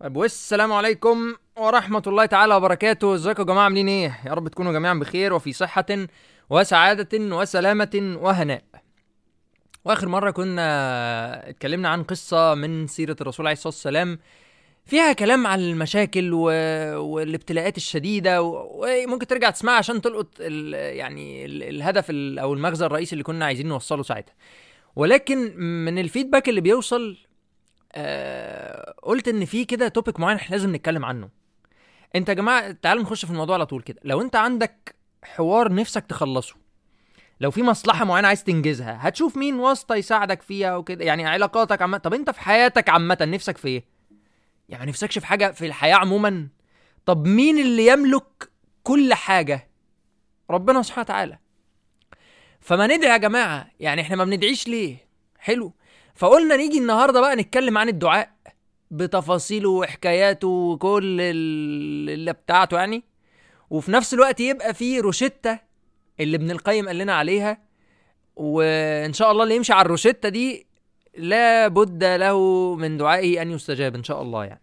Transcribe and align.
طيب 0.00 0.16
والسلام 0.16 0.72
عليكم 0.72 1.34
ورحمة 1.56 2.02
الله 2.06 2.26
تعالى 2.26 2.54
وبركاته. 2.54 3.14
ازيكم 3.14 3.42
يا 3.42 3.46
جماعة؟ 3.46 3.64
عاملين 3.64 3.88
إيه؟ 3.88 4.20
يا 4.26 4.34
رب 4.34 4.48
تكونوا 4.48 4.72
جميعا 4.72 4.94
بخير 4.94 5.34
وفي 5.34 5.52
صحة 5.52 5.86
وسعادة 6.50 7.36
وسلامة 7.36 8.16
وهناء. 8.20 8.62
وآخر 9.84 10.08
مرة 10.08 10.30
كنا 10.30 11.48
اتكلمنا 11.48 11.88
عن 11.88 12.02
قصة 12.02 12.54
من 12.54 12.86
سيرة 12.86 13.16
الرسول 13.20 13.46
عليه 13.46 13.52
الصلاة 13.52 13.74
والسلام. 13.74 14.18
فيها 14.86 15.12
كلام 15.12 15.46
عن 15.46 15.60
المشاكل 15.60 16.30
و... 16.32 16.44
والابتلاءات 16.98 17.76
الشديدة. 17.76 18.42
وممكن 18.42 19.26
ترجع 19.26 19.50
تسمعها 19.50 19.76
عشان 19.76 20.00
تلقط 20.00 20.28
ال... 20.40 20.74
يعني 20.96 21.44
ال... 21.44 21.62
الهدف 21.62 22.10
ال... 22.10 22.38
أو 22.38 22.54
المغزى 22.54 22.86
الرئيسي 22.86 23.12
اللي 23.12 23.24
كنا 23.24 23.44
عايزين 23.44 23.68
نوصله 23.68 24.02
ساعتها. 24.02 24.34
ولكن 24.96 25.56
من 25.84 25.98
الفيدباك 25.98 26.48
اللي 26.48 26.60
بيوصل 26.60 27.16
آه 27.94 28.94
قلت 29.02 29.28
إن 29.28 29.44
في 29.44 29.64
كده 29.64 29.88
توبيك 29.88 30.20
معين 30.20 30.36
إحنا 30.36 30.56
لازم 30.56 30.74
نتكلم 30.74 31.04
عنه. 31.04 31.28
أنت 32.16 32.28
يا 32.28 32.34
جماعة 32.34 32.72
تعالوا 32.72 33.02
نخش 33.02 33.24
في 33.24 33.30
الموضوع 33.30 33.54
على 33.54 33.66
طول 33.66 33.82
كده. 33.82 34.00
لو 34.04 34.20
أنت 34.20 34.36
عندك 34.36 34.94
حوار 35.24 35.72
نفسك 35.74 36.06
تخلصه 36.06 36.54
لو 37.40 37.50
في 37.50 37.62
مصلحة 37.62 38.04
معينة 38.04 38.28
عايز 38.28 38.44
تنجزها 38.44 38.98
هتشوف 39.08 39.36
مين 39.36 39.54
واسطة 39.54 39.94
يساعدك 39.94 40.42
فيها 40.42 40.76
وكده. 40.76 41.04
يعني 41.04 41.26
علاقاتك 41.26 41.82
عامه 41.82 41.98
طب 41.98 42.14
أنت 42.14 42.30
في 42.30 42.40
حياتك 42.40 42.88
عامة 42.88 43.18
نفسك 43.20 43.56
في 43.56 43.68
إيه؟ 43.68 43.84
يعني 44.68 44.90
نفسكش 44.90 45.18
في 45.18 45.26
حاجة 45.26 45.50
في 45.52 45.66
الحياة 45.66 45.94
عموما؟ 45.96 46.48
طب 47.06 47.26
مين 47.26 47.58
اللي 47.58 47.86
يملك 47.86 48.50
كل 48.82 49.14
حاجة؟ 49.14 49.68
ربنا 50.50 50.82
سبحانه 50.82 51.02
وتعالى. 51.04 51.38
فما 52.60 52.86
ندعي 52.86 53.12
يا 53.12 53.16
جماعة 53.16 53.66
يعني 53.80 54.02
إحنا 54.02 54.16
ما 54.16 54.24
بندعيش 54.24 54.68
ليه؟ 54.68 54.96
حلو. 55.38 55.72
فقلنا 56.14 56.56
نيجي 56.56 56.78
النهارده 56.78 57.20
بقى 57.20 57.36
نتكلم 57.36 57.78
عن 57.78 57.88
الدعاء 57.88 58.30
بتفاصيله 58.90 59.70
وحكاياته 59.70 60.48
وكل 60.48 61.20
ال- 61.20 62.10
اللي 62.10 62.32
بتاعته 62.32 62.76
يعني. 62.78 63.02
وفي 63.70 63.90
نفس 63.92 64.14
الوقت 64.14 64.40
يبقى 64.40 64.74
في 64.74 65.00
روشتة 65.00 65.58
اللي 66.20 66.36
ابن 66.36 66.50
القيم 66.50 66.86
قال 66.86 66.98
لنا 66.98 67.14
عليها. 67.14 67.58
وإن 68.36 69.12
شاء 69.12 69.32
الله 69.32 69.42
اللي 69.42 69.56
يمشي 69.56 69.72
على 69.72 69.86
الروشتة 69.86 70.28
دي 70.28 70.66
لا 71.16 71.68
بد 71.68 72.04
له 72.04 72.74
من 72.76 72.96
دعائه 72.96 73.42
أن 73.42 73.50
يستجاب 73.50 73.94
إن 73.94 74.04
شاء 74.04 74.22
الله 74.22 74.44
يعني. 74.44 74.60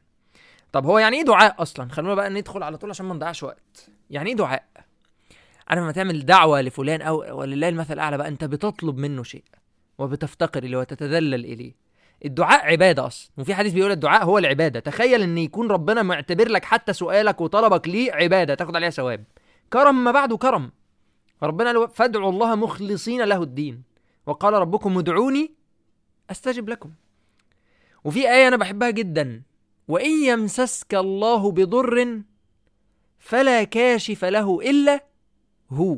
طب 0.72 0.86
هو 0.86 1.00
يعني 1.00 1.18
إيه 1.18 1.24
دعاء 1.24 1.62
أصلا؟ 1.62 1.90
خلونا 1.92 2.16
بقى 2.16 2.30
ندخل 2.30 2.64
على 2.64 2.78
طول 2.78 2.90
عشان 2.90 3.06
ما 3.06 3.14
نضيعش 3.14 3.44
وقت. 3.44 3.90
يعني 4.10 4.30
إيه 4.30 4.36
دعاء؟ 4.36 4.64
عارف 5.68 5.82
لما 5.82 5.92
تعمل 5.92 6.26
دعوة 6.26 6.62
لفلان 6.62 7.02
أو 7.02 7.40
ولله 7.40 7.70
المثل 7.70 7.94
الأعلى 7.94 8.18
بقى 8.18 8.28
أنت 8.28 8.44
بتطلب 8.44 8.98
منه 8.98 9.24
شيء. 9.24 9.44
وبتفتقر 9.98 10.64
إليه 10.64 10.78
وتتذلل 10.78 11.46
إليه. 11.46 11.74
الدعاء 12.26 12.66
عبادة 12.66 13.08
أصلا. 13.08 13.32
وفي 13.38 13.56
حديث 13.56 13.74
بيقول 13.74 13.92
الدعاء 13.92 14.26
هو 14.26 14.38
العبادة. 14.38 14.80
تخيل 14.80 15.22
إن 15.22 15.38
يكون 15.38 15.72
ربنا 15.72 16.04
معتبر 16.04 16.48
لك 16.48 16.66
حتى 16.66 16.94
سؤالك 16.94 17.42
وطلبك 17.42 17.88
ليه 17.88 18.12
عبادة 18.14 18.56
تاخد 18.56 18.76
عليها 18.76 18.90
ثواب. 18.90 19.24
كرم 19.74 20.04
ما 20.04 20.12
بعده 20.12 20.38
كرم. 20.38 20.72
ربنا 21.44 21.88
فادعوا 21.88 22.32
الله 22.32 22.56
مخلصين 22.56 23.22
له 23.22 23.44
الدين. 23.44 23.84
وقال 24.26 24.54
ربكم 24.54 24.98
ادعوني 24.98 25.52
أستجب 26.32 26.70
لكم. 26.70 26.92
وفي 28.04 28.32
آية 28.32 28.48
أنا 28.48 28.58
بحبها 28.58 28.90
جدا. 28.90 29.42
وإن 29.88 30.24
يمسسك 30.24 30.96
الله 30.96 31.52
بضر 31.52 32.22
فلا 33.20 33.64
كاشف 33.64 34.26
له 34.26 34.62
إلا 34.62 35.06
هو. 35.70 35.98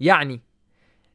يعني 0.00 0.40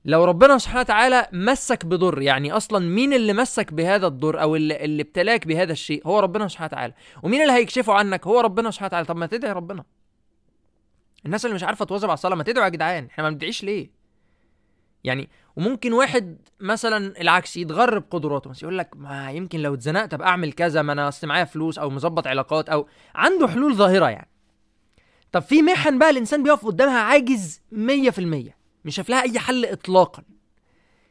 لو 0.05 0.23
ربنا 0.23 0.57
سبحانه 0.57 0.79
وتعالى 0.79 1.27
مسك 1.31 1.85
بضر 1.85 2.21
يعني 2.21 2.51
أصلا 2.51 2.79
مين 2.89 3.13
اللي 3.13 3.33
مسك 3.33 3.73
بهذا 3.73 4.07
الضر 4.07 4.41
أو 4.41 4.55
اللي, 4.55 4.85
اللي 4.85 5.01
ابتلاك 5.01 5.47
بهذا 5.47 5.71
الشيء؟ 5.71 6.07
هو 6.07 6.19
ربنا 6.19 6.47
سبحانه 6.47 6.67
وتعالى. 6.67 6.93
ومين 7.23 7.41
اللي 7.41 7.53
هيكشفه 7.53 7.93
عنك؟ 7.93 8.27
هو 8.27 8.39
ربنا 8.39 8.71
سبحانه 8.71 8.87
وتعالى. 8.87 9.05
طب 9.05 9.15
ما 9.17 9.25
تدعي 9.25 9.51
ربنا. 9.51 9.83
الناس 11.25 11.45
اللي 11.45 11.55
مش 11.55 11.63
عارفة 11.63 11.85
تواظب 11.85 12.05
على 12.09 12.13
الصلاة 12.13 12.35
ما 12.35 12.43
تدعوا 12.43 12.65
يا 12.65 12.69
جدعان. 12.69 13.05
إحنا 13.05 13.23
ما 13.23 13.29
بندعيش 13.29 13.63
ليه؟ 13.63 13.91
يعني 15.03 15.29
وممكن 15.55 15.93
واحد 15.93 16.37
مثلا 16.59 17.21
العكس 17.21 17.57
يتغر 17.57 17.99
بقدراته 17.99 18.49
بس 18.49 18.63
يقول 18.63 18.77
لك 18.77 18.89
ما 18.95 19.31
يمكن 19.31 19.59
لو 19.59 19.73
اتزنقت 19.73 20.13
أبقى 20.13 20.27
أعمل 20.27 20.53
كذا 20.53 20.81
ما 20.81 20.93
أنا 20.93 21.07
أصل 21.07 21.27
معايا 21.27 21.45
فلوس 21.45 21.77
أو 21.79 21.89
مظبط 21.89 22.27
علاقات 22.27 22.69
أو 22.69 22.87
عنده 23.15 23.47
حلول 23.47 23.75
ظاهرة 23.75 24.09
يعني. 24.09 24.29
طب 25.31 25.41
في 25.41 25.61
محن 25.61 25.99
بقى 25.99 26.09
الإنسان 26.09 26.43
بيقف 26.43 26.65
قدامها 26.65 26.99
عاجز 26.99 27.61
100% 27.71 28.53
مش 28.85 28.95
شايف 28.95 29.09
لها 29.09 29.21
أي 29.21 29.39
حل 29.39 29.65
اطلاقا. 29.65 30.23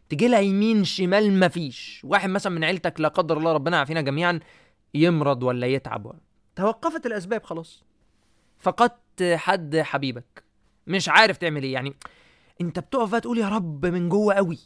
تجي 0.08 0.28
لها 0.28 0.40
يمين 0.40 0.84
شمال 0.84 1.40
مفيش 1.40 2.00
واحد 2.04 2.30
مثلا 2.30 2.52
من 2.52 2.64
عيلتك 2.64 3.00
لا 3.00 3.08
قدر 3.08 3.38
الله 3.38 3.52
ربنا 3.52 3.76
يعافينا 3.76 4.00
جميعا 4.00 4.40
يمرض 4.94 5.42
ولا 5.42 5.66
يتعب 5.66 6.06
ولا. 6.06 6.20
توقفت 6.56 7.06
الأسباب 7.06 7.44
خلاص. 7.44 7.84
فقدت 8.58 9.22
حد 9.34 9.76
حبيبك. 9.76 10.44
مش 10.86 11.08
عارف 11.08 11.36
تعمل 11.36 11.62
إيه. 11.62 11.72
يعني 11.72 11.94
أنت 12.60 12.78
بتقف 12.78 13.10
بقى 13.10 13.20
تقول 13.20 13.38
يا 13.38 13.48
رب 13.48 13.86
من 13.86 14.08
جوه 14.08 14.34
قوي. 14.34 14.58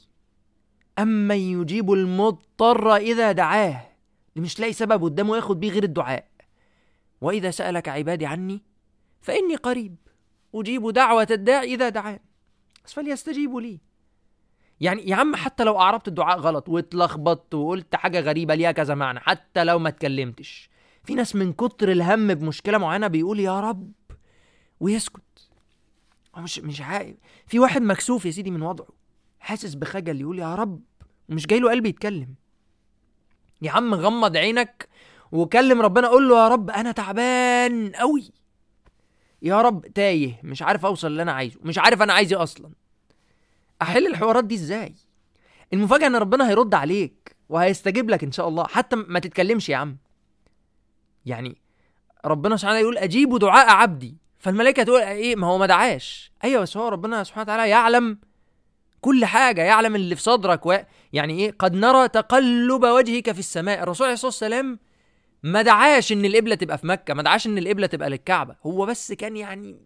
أما 0.98 1.34
يجيب 1.34 1.92
المضطر 1.92 2.96
إذا 2.96 3.32
دعاه. 3.32 3.88
مش 4.36 4.60
لاقي 4.60 4.72
سبب 4.72 5.04
قدامه 5.04 5.36
ياخد 5.36 5.60
بيه 5.60 5.70
غير 5.70 5.84
الدعاء. 5.84 6.28
وإذا 7.20 7.50
سألك 7.50 7.88
عبادي 7.88 8.26
عني 8.26 8.62
فإني 9.20 9.56
قريب. 9.56 9.96
أجيب 10.54 10.90
دعوة 10.90 11.28
الداعي 11.30 11.74
إذا 11.74 11.88
دعان. 11.88 12.18
بس 12.86 12.92
فليستجيبوا 12.92 13.60
لي. 13.60 13.80
يعني 14.80 15.08
يا 15.08 15.16
عم 15.16 15.36
حتى 15.36 15.64
لو 15.64 15.80
أعربت 15.80 16.08
الدعاء 16.08 16.38
غلط 16.38 16.68
واتلخبطت 16.68 17.54
وقلت 17.54 17.96
حاجة 17.96 18.20
غريبة 18.20 18.54
ليها 18.54 18.72
كذا 18.72 18.94
معنى 18.94 19.20
حتى 19.20 19.64
لو 19.64 19.78
ما 19.78 19.88
اتكلمتش. 19.88 20.70
في 21.04 21.14
ناس 21.14 21.36
من 21.36 21.52
كتر 21.52 21.92
الهم 21.92 22.34
بمشكلة 22.34 22.78
معينة 22.78 23.06
بيقول 23.06 23.40
يا 23.40 23.60
رب 23.60 23.92
ويسكت. 24.80 25.50
مش 26.36 26.58
مش 26.58 26.80
عارف. 26.80 27.16
في 27.46 27.58
واحد 27.58 27.82
مكسوف 27.82 28.26
يا 28.26 28.30
سيدي 28.30 28.50
من 28.50 28.62
وضعه 28.62 28.88
حاسس 29.40 29.74
بخجل 29.74 30.20
يقول 30.20 30.38
يا 30.38 30.54
رب 30.54 30.80
ومش 31.28 31.46
جاي 31.46 31.58
له 31.60 31.70
قلب 31.70 31.86
يتكلم. 31.86 32.34
يا 33.62 33.70
عم 33.70 33.94
غمض 33.94 34.36
عينك 34.36 34.88
وكلم 35.32 35.82
ربنا 35.82 36.08
قول 36.08 36.28
له 36.28 36.44
يا 36.44 36.48
رب 36.48 36.70
أنا 36.70 36.92
تعبان 36.92 37.92
قوي 37.92 38.30
يا 39.42 39.60
رب 39.62 39.86
تايه 39.86 40.40
مش 40.42 40.62
عارف 40.62 40.86
أوصل 40.86 41.06
اللي 41.06 41.22
أنا 41.22 41.32
عايزه 41.32 41.58
مش 41.62 41.78
عارف 41.78 42.02
أنا 42.02 42.12
عايز 42.12 42.32
إيه 42.32 42.42
أصلا. 42.42 42.70
أحل 43.82 44.06
الحوارات 44.06 44.44
دي 44.44 44.54
إزاي؟ 44.54 44.94
المفاجأة 45.72 46.06
إن 46.06 46.16
ربنا 46.16 46.48
هيرد 46.48 46.74
عليك 46.74 47.36
وهيستجيب 47.48 48.10
لك 48.10 48.24
إن 48.24 48.32
شاء 48.32 48.48
الله 48.48 48.66
حتى 48.66 48.96
ما 48.96 49.18
تتكلمش 49.18 49.68
يا 49.68 49.76
عم. 49.76 49.96
يعني 51.26 51.56
ربنا 52.24 52.56
سبحانه 52.56 52.78
يقول 52.78 52.98
أجيب 52.98 53.38
دعاء 53.38 53.70
عبدي. 53.70 54.16
فالملائكة 54.38 54.82
تقول 54.82 55.00
إيه؟ 55.00 55.36
ما 55.36 55.46
هو 55.46 55.58
ما 55.58 55.66
دعاش. 55.66 56.32
أيوه 56.44 56.62
بس 56.62 56.76
هو 56.76 56.88
ربنا 56.88 57.24
سبحانه 57.24 57.42
وتعالى 57.42 57.68
يعلم 57.68 58.18
كل 59.00 59.24
حاجة 59.24 59.62
يعلم 59.62 59.94
اللي 59.94 60.16
في 60.16 60.22
صدرك 60.22 60.66
و... 60.66 60.76
يعني 61.12 61.38
إيه؟ 61.38 61.54
قد 61.58 61.74
نرى 61.74 62.08
تقلب 62.08 62.84
وجهك 62.84 63.32
في 63.32 63.38
السماء. 63.38 63.82
الرسول 63.82 64.04
عليه 64.06 64.14
الصلاة 64.14 64.28
والسلام 64.28 64.78
ما 65.46 65.62
دعاش 65.62 66.12
إن 66.12 66.24
القبلة 66.24 66.54
تبقى 66.54 66.78
في 66.78 66.86
مكة 66.86 67.14
ما 67.14 67.22
دعاش 67.22 67.46
إن 67.46 67.58
القبلة 67.58 67.86
تبقى 67.86 68.10
للكعبة. 68.10 68.56
هو 68.66 68.86
بس 68.86 69.12
كان 69.12 69.36
يعني 69.36 69.76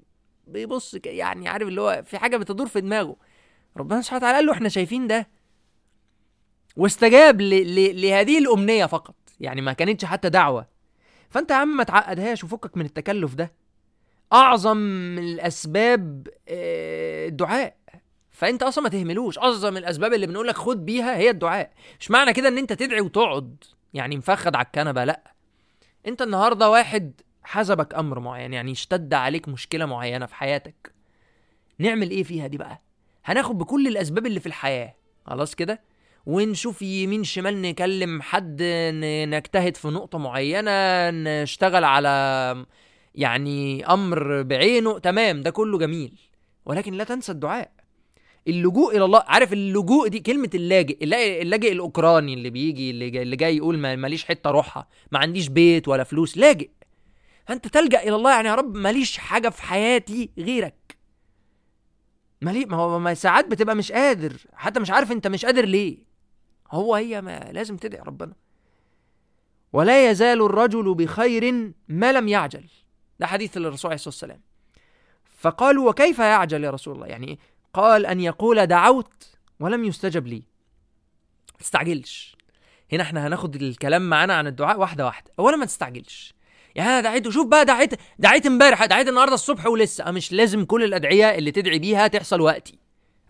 بيبص 0.46 0.96
يعني 1.04 1.48
عارف 1.48 1.68
اللي 1.68 1.80
هو 1.80 2.02
في 2.06 2.18
حاجة 2.18 2.36
بتدور 2.36 2.66
في 2.66 2.80
دماغه. 2.80 3.16
ربنا 3.76 4.00
سبحانه 4.00 4.18
وتعالى 4.18 4.36
قال 4.36 4.46
له 4.46 4.52
إحنا 4.52 4.68
شايفين 4.68 5.06
ده. 5.06 5.28
واستجاب 6.76 7.40
ل... 7.40 7.74
ل... 7.74 8.02
لهذه 8.02 8.38
الأمنية 8.38 8.86
فقط. 8.86 9.14
يعني 9.40 9.60
ما 9.60 9.72
كانتش 9.72 10.04
حتى 10.04 10.28
دعوة. 10.28 10.66
فأنت 11.30 11.50
يا 11.50 11.56
عم 11.56 11.76
ما 11.76 11.84
تعقدهاش 11.84 12.44
وفكك 12.44 12.76
من 12.76 12.84
التكلف 12.84 13.34
ده. 13.34 13.52
أعظم 14.32 14.78
الأسباب 15.18 16.28
آه، 16.48 17.28
الدعاء. 17.28 17.76
فأنت 18.30 18.62
أصلا 18.62 18.84
ما 18.84 18.90
تهملوش. 18.90 19.38
أعظم 19.38 19.76
الأسباب 19.76 20.12
اللي 20.14 20.26
بنقول 20.26 20.48
لك 20.48 20.56
خد 20.56 20.86
بيها 20.86 21.16
هي 21.16 21.30
الدعاء. 21.30 21.72
مش 22.00 22.10
معنى 22.10 22.32
كده 22.32 22.48
إن 22.48 22.58
أنت 22.58 22.72
تدعي 22.72 23.00
وتقعد. 23.00 23.64
يعني 23.94 24.16
مفخد 24.16 24.56
على 24.56 24.66
الكنبة 24.66 25.04
لأ. 25.04 25.39
انت 26.06 26.22
النهارده 26.22 26.70
واحد 26.70 27.20
حسبك 27.42 27.94
أمر 27.94 28.20
معين 28.20 28.52
يعني 28.52 28.72
اشتد 28.72 29.14
عليك 29.14 29.48
مشكلة 29.48 29.86
معينة 29.86 30.26
في 30.26 30.34
حياتك 30.34 30.92
نعمل 31.78 32.10
إيه 32.10 32.22
فيها 32.22 32.46
دي 32.46 32.56
بقى؟ 32.58 32.82
هناخد 33.24 33.58
بكل 33.58 33.86
الاسباب 33.88 34.26
اللي 34.26 34.40
في 34.40 34.46
الحياة 34.46 34.94
خلاص 35.26 35.54
كده؟ 35.54 35.80
ونشوف 36.26 36.82
يمين 36.82 37.24
شمال 37.24 37.62
نكلم 37.62 38.22
حد 38.22 38.62
نجتهد 39.28 39.76
في 39.76 39.88
نقطة 39.88 40.18
معينة 40.18 40.70
نشتغل 41.10 41.84
على 41.84 42.66
يعني 43.14 43.86
أمر 43.86 44.42
بعينه 44.42 44.98
تمام 44.98 45.40
ده 45.42 45.50
كله 45.50 45.78
جميل 45.78 46.18
ولكن 46.64 46.94
لا 46.94 47.04
تنسى 47.04 47.32
الدعاء. 47.32 47.70
اللجوء 48.48 48.96
إلى 48.96 49.04
الله. 49.04 49.24
عارف 49.26 49.52
اللجوء 49.52 50.08
دي 50.08 50.20
كلمة 50.20 50.50
اللاجئ 50.54 51.04
اللاجئ, 51.42 51.72
الأوكراني 51.72 52.34
اللي 52.34 52.50
بيجي 52.50 52.90
اللي 52.90 53.10
جاي, 53.10 53.22
اللي 53.22 53.36
جاي 53.36 53.56
يقول 53.56 53.78
ما- 53.78 53.96
ماليش 53.96 54.24
حتة 54.24 54.48
اروحها 54.48 54.88
ما 55.12 55.18
عنديش 55.18 55.48
بيت 55.48 55.88
ولا 55.88 56.04
فلوس 56.04 56.38
لاجئ. 56.38 56.70
فأنت 57.46 57.68
تلجأ 57.68 58.02
إلى 58.02 58.14
الله 58.16 58.30
يعني 58.34 58.48
يا 58.48 58.54
رب 58.54 58.74
ماليش 58.76 59.18
حاجة 59.18 59.48
في 59.48 59.62
حياتي 59.62 60.30
غيرك. 60.38 60.96
مالي 62.42 62.64
ما 62.64 62.76
هو 62.76 62.98
ما 62.98 63.14
ساعات 63.14 63.46
بتبقى 63.48 63.76
مش 63.76 63.92
قادر 63.92 64.36
حتى 64.54 64.80
مش 64.80 64.90
عارف 64.90 65.12
أنت 65.12 65.26
مش 65.26 65.44
قادر 65.44 65.64
ليه. 65.64 65.98
هو 66.70 66.94
هي 66.94 67.20
ما 67.22 67.50
لازم 67.52 67.76
تدعي 67.76 68.02
ربنا. 68.02 68.32
ولا 69.72 70.10
يزال 70.10 70.42
الرجل 70.42 70.94
بخير 70.94 71.72
ما 71.88 72.12
لم 72.12 72.28
يعجل. 72.28 72.64
ده 73.20 73.26
حديث 73.26 73.56
للرسول 73.56 73.88
عليه 73.90 73.94
الصلاة 73.94 74.12
والسلام. 74.14 74.40
فقالوا 75.36 75.90
وكيف 75.90 76.18
يعجل 76.18 76.64
يا 76.64 76.70
رسول 76.70 76.94
الله؟ 76.94 77.06
يعني 77.06 77.38
قال 77.74 78.06
أن 78.06 78.20
يقول 78.20 78.66
دعوت 78.66 79.36
ولم 79.60 79.84
يستجب 79.84 80.26
لي. 80.26 80.42
تستعجلش. 81.58 82.36
هنا 82.92 83.02
إحنا 83.02 83.26
هناخد 83.26 83.56
الكلام 83.62 84.10
معانا 84.10 84.34
عن 84.34 84.46
الدعاء 84.46 84.78
واحدة 84.80 85.06
واحدة. 85.06 85.32
أولا 85.38 85.56
ما 85.56 85.66
تستعجلش. 85.66 86.34
يعني 86.74 86.90
أنا 86.90 87.00
دعيت 87.00 87.28
شوف 87.28 87.46
بقى 87.46 87.64
دعيت 87.64 87.94
دعيت 88.18 88.46
امبارح 88.46 88.84
دعيت 88.84 89.08
النهارده 89.08 89.34
الصبح 89.34 89.66
ولسه. 89.66 90.10
مش 90.10 90.32
لازم 90.32 90.64
كل 90.64 90.84
الأدعية 90.84 91.38
اللي 91.38 91.50
تدعي 91.50 91.78
بيها 91.78 92.06
تحصل 92.06 92.40
وقتي. 92.40 92.78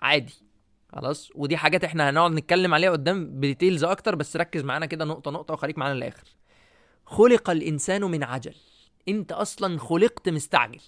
عادي. 0.00 0.34
خلاص؟ 0.92 1.31
ودي 1.34 1.56
حاجات 1.56 1.84
إحنا 1.84 2.10
هنقعد 2.10 2.31
نتكلم 2.31 2.75
عليها 2.75 2.90
قدام 2.90 3.26
ب 3.26 3.34
details 3.34 3.84
أكتر 3.84 4.14
بس 4.14 4.37
ركز 4.37 4.62
معانا 4.62 4.87
كده 4.87 5.04
نقطة 5.04 5.31
نقطة 5.31 5.54
وخليك 5.54 5.78
معانا 5.78 5.94
للآخر. 5.94 6.25
خلق 7.06 7.50
الإنسان 7.50 8.02
من 8.02 8.25
عجل. 8.25 8.54
أنت 9.08 9.32
أصلا 9.32 9.78
خلقت 9.78 10.28
مستعجل. 10.28 10.81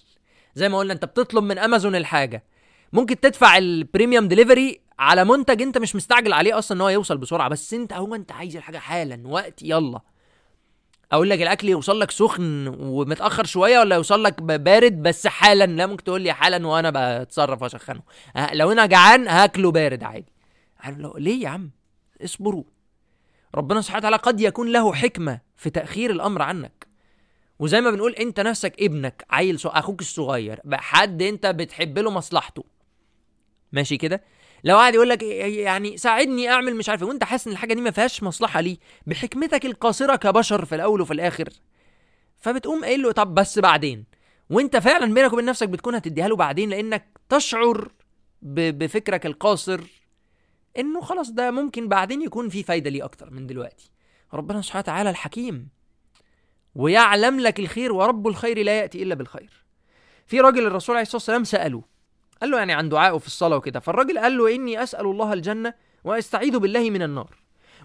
زي 0.55 0.69
ما 0.69 0.77
قلنا 0.77 0.93
أنت 0.93 1.05
بتطلب 1.05 1.43
من 1.43 1.57
أمازون 1.59 1.95
الحاجة. 1.95 2.43
ممكن 2.93 3.19
تدفع 3.19 3.57
ال 3.57 3.66
premium 3.66 4.27
delivery 4.27 4.81
على 4.99 5.25
منتج 5.25 5.61
انت 5.61 5.77
مش 5.77 5.95
مستعجل 5.95 6.33
عليه 6.33 6.57
أصلا 6.57 6.77
ان 6.77 6.81
هو 6.81 6.89
يوصل 6.89 7.17
بسرعة. 7.17 7.49
بس 7.49 7.73
انت 7.73 7.93
هو 7.93 8.15
انت 8.15 8.31
عايز 8.31 8.55
الحاجة 8.55 8.77
حالا 8.77 9.27
وقت 9.27 9.63
يلا. 9.63 9.99
أقول 11.11 11.29
لك 11.29 11.41
الاكل 11.41 11.69
يوصل 11.69 11.99
لك 11.99 12.11
سخن 12.11 12.67
ومتأخر 12.67 13.45
شوية 13.45 13.79
ولا 13.79 13.95
يوصل 13.95 14.23
لك 14.23 14.41
بارد؟ 14.41 15.03
بس 15.03 15.27
حالا. 15.27 15.65
لا 15.65 15.85
ممكن 15.85 16.03
تقول 16.03 16.21
لي 16.21 16.33
حالا 16.33 16.67
وأنا 16.67 16.91
بتصرف 16.95 17.61
واسخنه. 17.61 18.01
لو 18.53 18.71
أنا 18.71 18.85
جعان 18.85 19.27
هاكله 19.27 19.71
بارد 19.71 20.03
عادي. 20.03 20.33
لو 20.87 21.13
ليه 21.17 21.43
يا 21.43 21.49
عم؟ 21.49 21.71
اصبروا. 22.23 22.63
ربنا 23.55 23.81
سبحانه 23.81 23.99
وتعالى 23.99 24.15
قد 24.15 24.41
يكون 24.41 24.71
له 24.71 24.93
حكمة 24.93 25.39
في 25.57 25.69
تأخير 25.69 26.11
الأمر 26.11 26.41
عنك. 26.41 26.87
وزي 27.59 27.81
ما 27.81 27.91
بنقول 27.91 28.13
انت 28.13 28.39
نفسك 28.39 28.81
ابنك 28.81 29.25
عيل 29.29 29.57
أخوك 29.65 30.01
الصغير 30.01 30.61
حد 30.73 31.21
انت 31.21 31.45
بتحب 31.45 31.99
له 31.99 32.11
مصلحته. 32.11 32.72
ماشي 33.73 33.97
كده. 33.97 34.23
لو 34.63 34.77
قاعد 34.77 34.93
يقول 34.95 35.09
لك 35.09 35.23
يعني 35.23 35.97
ساعدني 35.97 36.49
أعمل 36.49 36.75
مش 36.75 36.89
عارف 36.89 37.03
إيه، 37.03 37.09
وأنت 37.09 37.23
حاسس 37.23 37.47
إن 37.47 37.53
الحاجة 37.53 37.73
دي 37.73 37.81
ما 37.81 37.91
فيهاش 37.91 38.23
مصلحة 38.23 38.61
ليه؟ 38.61 38.77
بحكمتك 39.07 39.65
القاصرة 39.65 40.15
كبشر 40.15 40.65
في 40.65 40.75
الأول 40.75 41.01
وفي 41.01 41.13
الآخر. 41.13 41.49
فبتقوم 42.37 42.83
قايل 42.83 43.01
له 43.01 43.11
طب 43.11 43.35
بس 43.35 43.59
بعدين. 43.59 44.05
وأنت 44.49 44.77
فعلا 44.77 45.13
بينك 45.13 45.33
وبين 45.33 45.45
نفسك 45.45 45.69
بتكون 45.69 45.95
هتديها 45.95 46.27
له 46.27 46.35
بعدين 46.35 46.69
لأنك 46.69 47.19
تشعر 47.29 47.91
بفكرك 48.41 49.25
القاصر 49.25 49.81
إنه 50.77 51.01
خلاص 51.01 51.31
ده 51.31 51.51
ممكن 51.51 51.87
بعدين 51.87 52.21
يكون 52.21 52.49
في 52.49 52.63
فايدة 52.63 52.89
ليه 52.89 53.03
أكتر 53.05 53.29
من 53.29 53.47
دلوقتي. 53.47 53.91
ربنا 54.33 54.61
سبحانه 54.61 54.79
وتعالى 54.79 55.09
الحكيم. 55.09 55.69
ويعلم 56.75 57.39
لك 57.39 57.59
الخير 57.59 57.93
ورب 57.93 58.27
الخير 58.27 58.63
لا 58.63 58.79
يأتي 58.79 59.03
إلا 59.03 59.15
بالخير. 59.15 59.65
في 60.27 60.39
راجل 60.39 60.67
الرسول 60.67 60.95
عليه 60.95 61.01
الصلاة 61.03 61.15
والسلام 61.17 61.43
سأله 61.43 61.92
قال 62.43 62.51
له 62.51 62.57
يعني 62.57 62.73
عن 62.73 62.89
دعائه 62.89 63.17
في 63.17 63.27
الصلاة 63.27 63.57
وكده. 63.57 63.79
فالراجل 63.79 64.19
قال 64.19 64.37
له 64.37 64.55
إني 64.55 64.83
أسأل 64.83 65.05
الله 65.05 65.33
الجنة 65.33 65.73
وأستعيذ 66.03 66.57
بالله 66.59 66.89
من 66.89 67.01
النار. 67.01 67.29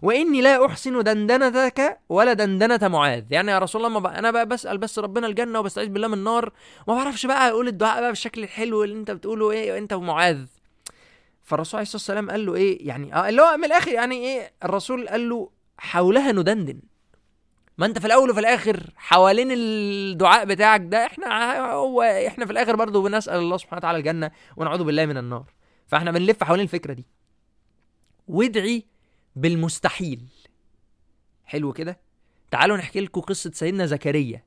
وإني 0.03 0.41
لا 0.41 0.67
أحسن 0.67 1.03
دندنتك 1.03 1.99
ولا 2.09 2.33
دندنة 2.33 2.89
معاذ. 2.89 3.25
يعني 3.31 3.51
يا 3.51 3.59
رسول 3.59 3.85
الله 3.85 3.95
ما 3.95 4.01
بقى 4.01 4.19
أنا 4.19 4.31
بقى 4.31 4.47
بسأل 4.47 4.79
بس 4.79 4.99
ربنا 4.99 5.27
الجنة 5.27 5.59
وبستعيذ 5.61 5.89
بالله 5.89 6.09
من 6.09 6.15
النار. 6.15 6.53
وما 6.87 6.97
بعرفش 7.05 7.27
بقى 7.27 7.51
أقول 7.51 7.69
الدعاء 7.69 8.01
بقى 8.01 8.09
بالشكل 8.11 8.43
الحلو 8.43 8.85
اللي 8.85 8.99
أنت 9.01 9.11
بتقوله 9.11 9.51
إيه 9.51 9.79
انت 9.79 9.93
ومعاذ 9.93 10.47
فالرسول 11.43 11.79
عليه 11.79 11.83
الصلاة 11.83 12.01
والسلام 12.01 12.31
قال 12.31 12.47
له 12.47 12.55
إيه 12.55 12.89
يعني 12.89 13.15
آه 13.15 13.29
اللي 13.29 13.43
هو 13.43 13.57
من 13.57 13.65
الآخر 13.65 13.93
يعني 13.93 14.15
إيه 14.17 14.53
الرسول 14.65 15.09
قال 15.09 15.29
له 15.29 15.51
حولها 15.79 16.33
ندندن. 16.33 16.81
ما 17.79 17.87
انت 17.87 17.99
في 17.99 18.07
الأول 18.07 18.31
وفي 18.31 18.41
الآخر 18.41 18.91
حوالين 18.97 19.49
الدعاء 19.53 20.45
بتاعك 20.45 20.81
ده 20.81 21.07
إحنا 21.07 21.61
هو 21.71 22.03
إحنا 22.03 22.47
في 22.47 22.53
الآخر 22.53 22.77
برضه 22.77 23.03
بنسأل 23.03 23.39
الله 23.39 23.57
سبحانه 23.57 23.79
وتعالى 23.79 23.99
الجنة 23.99 24.31
ونعوذ 24.57 24.85
بالله 24.85 25.07
من 25.07 25.17
النار. 25.17 25.53
فإحنا 25.87 26.11
بنلف 26.11 26.45
حوالين 26.45 26.65
الفكرة 26.65 26.93
دي. 26.93 27.07
وادعي 28.29 28.85
بالمستحيل. 29.37 30.29
حلو 31.45 31.73
كده؟ 31.73 31.99
تعالوا 32.51 32.77
نحكي 32.77 33.01
لكم 33.01 33.21
قصة 33.21 33.51
سيدنا 33.55 33.87
زكريا. 33.87 34.43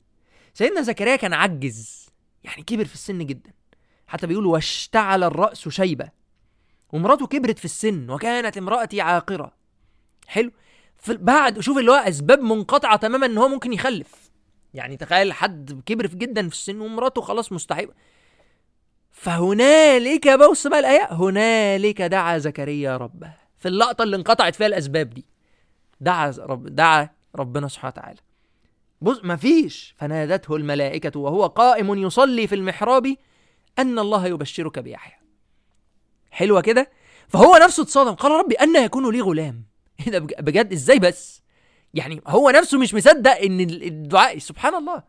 سيدنا 0.53 0.81
زكريا 0.81 1.15
كان 1.15 1.33
عجز 1.33 2.09
يعني 2.43 2.63
كبر 2.63 2.85
في 2.85 2.93
السن 2.93 3.25
جدا. 3.25 3.51
حتى 4.07 4.27
بيقولوا 4.27 4.53
واشتعل 4.53 5.23
الرأس 5.23 5.69
شيبة. 5.69 6.09
ومراته 6.93 7.27
كبرت 7.27 7.59
في 7.59 7.65
السن 7.65 8.09
وكانت 8.09 8.57
امرأتي 8.57 9.01
عاقرة. 9.01 9.53
حلو؟ 10.27 10.51
بعد 11.09 11.59
شوف 11.59 11.77
اللي 11.77 11.91
هو 11.91 11.95
أسباب 11.95 12.39
منقطعة 12.39 12.95
تماما 12.95 13.25
إن 13.25 13.37
هو 13.37 13.47
ممكن 13.47 13.73
يخلف. 13.73 14.31
يعني 14.73 14.97
تخيل 14.97 15.33
حد 15.33 15.81
كبر 15.85 16.07
في 16.07 16.15
جدا 16.15 16.49
في 16.49 16.55
السن 16.55 16.81
ومراته 16.81 17.21
خلاص 17.21 17.51
مستحيل. 17.51 17.89
فهنالك 19.11 20.27
بص 20.29 20.67
بقى 20.67 20.79
الآية 20.79 21.13
هنالك 21.13 22.01
دعا 22.01 22.37
زكريا 22.37 22.97
ربه. 22.97 23.33
في 23.57 23.67
اللقطة 23.67 24.03
اللي 24.03 24.15
انقطعت 24.15 24.55
فيها 24.55 24.67
الأسباب 24.67 25.09
دي. 25.09 25.25
دعا 26.01 26.33
رب 26.39 26.75
دعا 26.75 27.09
ربنا 27.35 27.67
سبحانه 27.67 27.93
وتعالى. 27.97 28.19
بص 29.01 29.19
مفيش. 29.23 29.95
فنادته 29.97 30.55
الملائكة 30.55 31.19
وهو 31.19 31.45
قائم 31.47 31.93
يصلي 31.97 32.47
في 32.47 32.55
المحراب 32.55 33.15
أن 33.79 33.99
الله 33.99 34.27
يبشرك 34.27 34.79
بيحيى. 34.79 35.19
حلوة 36.31 36.61
كده؟ 36.61 36.89
فهو 37.27 37.57
نفسه 37.63 37.83
اتصدم 37.83 38.13
قال 38.13 38.31
ربي 38.31 38.55
أن 38.55 38.75
يكون 38.75 39.11
لي 39.11 39.21
غلام. 39.21 39.70
إيه 40.07 40.11
ده 40.11 40.19
بجد؟ 40.19 40.73
إزاي 40.73 40.99
بس؟ 40.99 41.41
يعني 41.93 42.21
هو 42.27 42.49
نفسه 42.49 42.79
مش 42.79 42.93
مصدق 42.93 43.37
إن 43.37 43.59
الدعاء 43.59 44.37
سبحان 44.37 44.75
الله. 44.75 45.03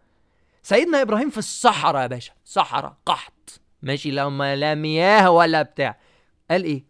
سيدنا 0.63 1.03
إبراهيم 1.03 1.31
في 1.31 1.39
الصحراء 1.39 2.03
يا 2.03 2.07
باشا 2.07 2.33
صحراء 2.45 2.97
قحط. 3.07 3.61
ماشي 3.83 4.11
لما 4.11 4.57
لا 4.57 4.75
مياه 4.75 5.31
ولا 5.31 5.63
بتاع. 5.63 5.99
قال 6.51 6.65
إيه؟ 6.65 6.85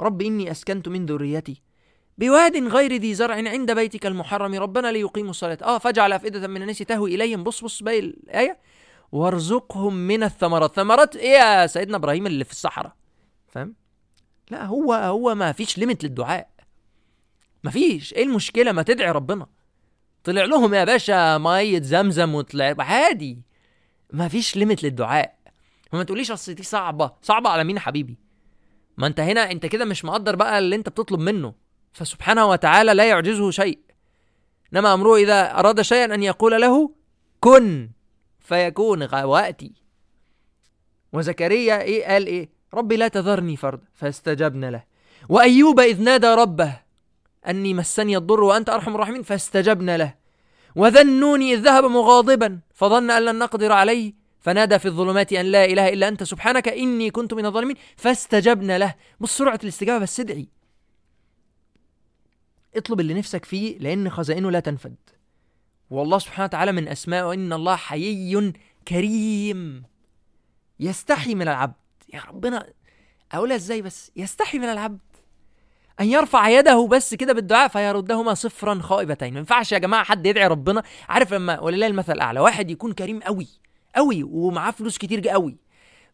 رب 0.00 0.22
إني 0.22 0.50
أسكنت 0.50 0.88
من 0.88 1.06
ذريتي 1.06 1.62
بواد 2.18 2.56
غير 2.56 2.92
ذي 2.92 3.14
زرع 3.14 3.34
عند 3.34 3.70
بيتك 3.72 4.06
المحرم 4.06 4.54
ربنا 4.54 4.92
ليقيموا 4.92 5.30
الصلاة. 5.30 5.58
آه 5.62 5.78
فاجعل 5.78 6.12
أفئدة 6.12 6.48
من 6.48 6.62
الناس 6.62 6.78
تهوي 6.78 7.14
إليهم. 7.14 7.44
بص 7.44 7.64
بص 7.64 7.82
باقي 7.82 7.98
الآية. 7.98 8.58
وارزقهم 9.12 9.94
من 9.94 10.22
الثمرات. 10.22 10.74
ثمرات 10.74 11.16
إيه 11.16 11.30
يا 11.30 11.66
سيدنا 11.66 11.96
إبراهيم 11.96 12.26
اللي 12.26 12.44
في 12.44 12.50
الصحراء؟ 12.50 12.92
فاهم؟ 13.48 13.74
لا 14.50 14.64
هو 14.64 14.92
هو 14.92 15.34
ما 15.34 15.52
فيش 15.52 15.78
ليميت 15.78 16.04
للدعاء. 16.04 16.50
مفيش. 17.66 18.14
إيه 18.14 18.22
المشكلة؟ 18.22 18.72
ما 18.72 18.82
تدعي 18.82 19.10
ربنا. 19.10 19.46
طلع 20.24 20.44
لهم 20.44 20.74
يا 20.74 20.84
باشا 20.84 21.38
مية 21.38 21.82
زمزم 21.82 22.34
وطلع 22.34 22.74
عادي. 22.78 23.38
مفيش 24.12 24.56
ليميت 24.56 24.82
للدعاء. 24.82 25.36
وما 25.92 26.04
تقوليش 26.04 26.30
أصل 26.30 26.54
دي 26.54 26.62
صعبة. 26.62 27.12
صعبة 27.22 27.50
على 27.50 27.64
مين 27.64 27.78
حبيبي؟ 27.78 28.18
ما 28.96 29.06
أنت 29.06 29.20
هنا 29.20 29.50
أنت 29.50 29.66
كده 29.66 29.84
مش 29.84 30.04
مقدر 30.04 30.36
بقى 30.36 30.58
اللي 30.58 30.76
أنت 30.76 30.88
بتطلب 30.88 31.20
منه. 31.20 31.54
فسبحانه 31.92 32.46
وتعالى 32.46 32.94
لا 32.94 33.04
يعجزه 33.04 33.50
شيء. 33.50 33.78
إنما 34.72 34.94
أمره 34.94 35.16
إذا 35.16 35.58
أراد 35.58 35.80
شيئا 35.80 36.14
أن 36.14 36.22
يقول 36.22 36.60
له 36.60 36.90
كن 37.40 37.90
فيكون 38.40 39.02
وأتي. 39.14 39.72
وزكريا 41.12 41.82
إيه؟ 41.82 42.04
قال 42.06 42.26
إيه؟ 42.26 42.50
ربي 42.74 42.96
لا 42.96 43.08
تذرني 43.08 43.56
فرد. 43.56 43.80
فاستجبنا 43.94 44.70
له. 44.70 44.84
وأيوب 45.28 45.80
إذ 45.80 46.02
نادى 46.02 46.26
ربه. 46.26 46.85
أني 47.48 47.74
مسني 47.74 48.16
الضر 48.16 48.40
وأنت 48.40 48.68
أرحم 48.68 48.94
الراحمين 48.94 49.22
فاستجبنا 49.22 49.96
له. 49.96 50.14
وذنوني 50.74 51.54
إذ 51.54 51.58
ذهب 51.58 51.84
مغاضبا 51.84 52.60
فظن 52.74 53.10
أن 53.10 53.24
لن 53.24 53.38
نقدر 53.38 53.72
عليه 53.72 54.14
فنادى 54.40 54.78
في 54.78 54.86
الظلمات 54.86 55.32
أن 55.32 55.46
لا 55.46 55.64
إله 55.64 55.88
إلا 55.88 56.08
أنت 56.08 56.22
سبحانك 56.22 56.68
إني 56.68 57.10
كنت 57.10 57.34
من 57.34 57.46
الظالمين 57.46 57.76
فاستجبنا 57.96 58.78
له. 58.78 58.94
بص 59.20 59.38
سرعة 59.38 59.60
الاستجابة 59.62 59.98
بس 59.98 60.20
ادعي. 60.20 60.48
اطلب 62.76 63.00
اللي 63.00 63.14
نفسك 63.14 63.44
فيه 63.44 63.78
لأن 63.78 64.10
خزائنه 64.10 64.50
لا 64.50 64.60
تنفد. 64.60 64.96
والله 65.90 66.18
سبحانه 66.18 66.44
وتعالى 66.44 66.72
من 66.72 66.88
أسمائه 66.88 67.34
إن 67.34 67.52
الله 67.52 67.76
حيي 67.76 68.52
كريم. 68.88 69.82
يستحي 70.80 71.34
من 71.34 71.42
العبد. 71.42 71.74
يا 72.14 72.22
ربنا 72.28 72.66
أقولها 73.32 73.56
إزاي 73.56 73.82
بس؟ 73.82 74.10
يستحي 74.16 74.58
من 74.58 74.64
العبد. 74.64 74.98
أن 76.00 76.06
يرفع 76.06 76.48
يده 76.48 76.86
بس 76.86 77.14
كده 77.14 77.32
بالدعاء 77.32 77.68
فيردهما 77.68 78.34
صفرا 78.34 78.80
خائبتين. 78.82 79.32
ما 79.32 79.38
ينفعش 79.38 79.72
يا 79.72 79.78
جماعة 79.78 80.04
حد 80.04 80.26
يدعي 80.26 80.46
ربنا. 80.46 80.82
عارف 81.08 81.34
لما 81.34 81.60
ولله 81.60 81.86
المثل 81.86 82.12
الأعلى 82.12 82.40
واحد 82.40 82.70
يكون 82.70 82.92
كريم 82.92 83.20
قوي 83.20 83.48
قوي 83.96 84.22
ومعاه 84.22 84.70
فلوس 84.70 84.98
كتير 84.98 85.28
قوي 85.28 85.56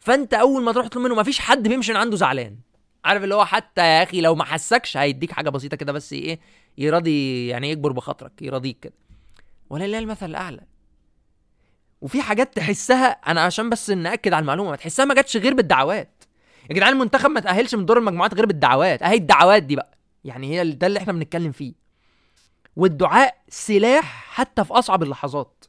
فأنت 0.01 0.35
أول 0.35 0.63
ما 0.63 0.73
تروح 0.73 0.87
تطلب 0.87 1.03
منه 1.03 1.15
ما 1.15 1.23
فيش 1.23 1.39
حد 1.39 1.69
بيمشي 1.69 1.95
عنده 1.95 2.17
زعلان. 2.17 2.57
عارف 3.05 3.25
اللي 3.25 3.35
هو 3.35 3.45
حتى 3.45 3.81
يا 3.81 4.03
أخي 4.03 4.21
لو 4.21 4.35
ما 4.35 4.45
حسكش 4.45 4.97
هيديك 4.97 5.33
حاجة 5.33 5.51
بسيطة 5.51 5.77
كده 5.77 5.93
بس 5.93 6.13
إيه 6.13 6.41
يراضي 6.79 7.47
يعني 7.49 7.71
يكبر 7.71 7.93
بخاطرك 7.93 8.43
يراضيك 8.43 8.79
كده. 8.81 8.93
ولله 9.71 9.99
المثل 9.99 10.27
الأعلى. 10.27 10.61
وفي 12.01 12.23
حاجات 12.23 12.57
تحسها 12.57 13.07
أنا 13.07 13.41
عشان 13.41 13.71
بس 13.71 13.91
نأكد 13.91 14.33
على 14.33 14.43
المعلومة 14.43 14.77
تحسها 14.77 15.05
ما 15.05 15.15
جاتش 15.15 15.37
غير 15.37 15.55
بالدعوات. 15.55 16.25
يا 16.71 16.75
جدعان 16.75 16.93
المنتخب 16.93 17.31
ما 17.31 17.41
تأهلش 17.41 17.75
من 17.75 17.87
دور 17.87 17.99
المجموعات 17.99 18.35
غير 18.35 18.47
بالدعوات. 18.47 19.03
أهي 19.03 19.17
الدعوات 19.17 19.63
دي 19.63 19.77
بقى. 19.77 19.99
يعني 20.25 20.51
هي 20.61 20.71
ده 20.73 20.87
اللي 20.87 20.99
إحنا 20.99 21.13
بنتكلم 21.13 21.53
فيه. 21.53 21.73
والدعاء 22.77 23.43
سلاح 23.49 24.25
حتى 24.35 24.65
في 24.65 24.73
أصعب 24.73 25.03
اللحظات. 25.03 25.65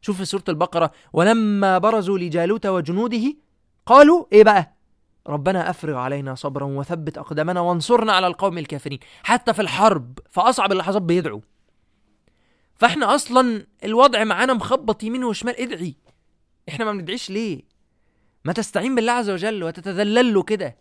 شوف 0.00 0.16
في 0.16 0.24
سورة 0.24 0.44
البقرة 0.48 0.90
ولما 1.12 1.78
برزوا 1.78 2.18
لجالوت 2.18 2.66
وجنوده 2.66 3.34
قالوا 3.86 4.26
إيه 4.32 4.44
بقى؟ 4.44 4.74
ربنا 5.26 5.70
أفرغ 5.70 5.96
علينا 5.96 6.34
صبرا 6.34 6.64
وثبت 6.64 7.18
أقدامنا 7.18 7.60
وانصرنا 7.60 8.12
على 8.12 8.26
القوم 8.26 8.58
الكافرين. 8.58 8.98
حتى 9.22 9.54
في 9.54 9.62
الحرب 9.62 10.18
في 10.30 10.40
أصعب 10.40 10.72
اللحظات 10.72 11.02
بيدعوا. 11.02 11.40
فإحنا 12.76 13.14
أصلا 13.14 13.66
الوضع 13.84 14.24
معانا 14.24 14.54
مخبط 14.54 15.02
يمين 15.02 15.24
وشمال. 15.24 15.60
ادعي. 15.60 15.94
إحنا 16.68 16.84
ما 16.84 16.92
بندعيش 16.92 17.30
ليه؟ 17.30 17.62
ما 18.44 18.52
تستعين 18.52 18.94
بالله 18.94 19.12
عز 19.12 19.30
وجل 19.30 19.64
وتتذلل 19.64 20.34
له 20.34 20.42
كده. 20.42 20.76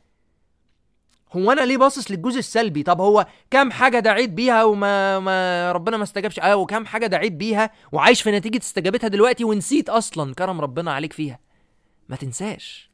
هو 1.34 1.51
أنا 1.51 1.62
ليه 1.62 1.77
باصص 1.77 2.12
للجزء 2.12 2.39
السلبي؟ 2.39 2.84
طب 2.84 3.01
هو 3.01 3.27
كام 3.51 3.72
حاجة 3.72 4.00
دعيت 4.00 4.29
بيها 4.29 4.63
وما 4.63 5.20
ما 5.20 5.72
ربنا 5.72 5.98
ما 5.98 6.03
استجابش؟ 6.03 6.39
آه 6.39 6.55
وكام 6.55 6.86
حاجة 6.86 7.08
دعيت 7.08 7.34
بيها 7.34 7.70
وعايش 7.91 8.22
في 8.22 8.32
نتيجة 8.32 8.58
استجابتها 8.58 9.08
دلوقتي 9.08 9.43
ونسيت 9.43 9.89
أصلا 9.89 10.34
كرم 10.34 10.62
ربنا 10.62 10.93
عليك 10.93 11.13
فيها. 11.13 11.39
ما 12.10 12.15
تنساش. 12.15 12.91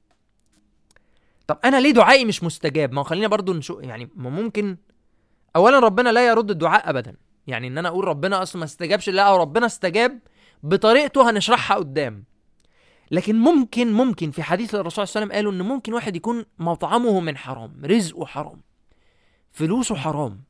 طب 1.48 1.60
أنا 1.66 1.80
ليه 1.80 1.92
دعائي 1.92 2.26
مش 2.26 2.44
مستجاب؟ 2.44 2.94
ما 2.94 3.04
خلينا 3.04 3.28
برضو 3.28 3.54
نشوف 3.54 3.84
يعني 3.84 4.10
ما 4.16 4.30
ممكن 4.30 4.78
اولا 5.56 5.80
ربنا 5.80 6.10
لا 6.10 6.28
يرد 6.28 6.50
الدعاء 6.52 6.90
ابدا. 6.90 7.16
يعني 7.48 7.68
إن 7.68 7.78
أنا 7.78 7.90
أقول 7.90 8.06
ربنا 8.06 8.42
أصلا 8.44 8.60
ما 8.60 8.66
استجابش 8.66 9.10
لأ 9.10 9.24
أو 9.24 9.38
ربنا 9.38 9.66
استجاب 9.66 10.20
بطريقته 10.64 11.30
هنشرحها 11.30 11.78
قدام. 11.78 12.24
لكن 13.12 13.36
ممكن 13.36 13.94
ممكن 13.94 14.32
في 14.32 14.44
حديث 14.44 14.76
الرسول 14.76 15.08
صلى 15.08 15.24
الله 15.24 15.34
عليه 15.34 15.44
وسلم 15.44 15.52
قالوا 15.52 15.52
إن 15.52 15.76
ممكن 15.76 15.94
واحد 15.94 16.16
يكون 16.16 16.46
مطعمه 16.60 17.20
من 17.20 17.38
حرام 17.38 17.86
رزقه 17.86 18.26
حرام 18.26 18.62
فلوسه 19.52 19.96
حرام. 19.96 20.42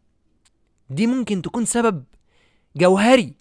دي 0.90 1.08
ممكن 1.08 1.42
تكون 1.42 1.66
سبب 1.66 2.04
جوهري 2.76 3.34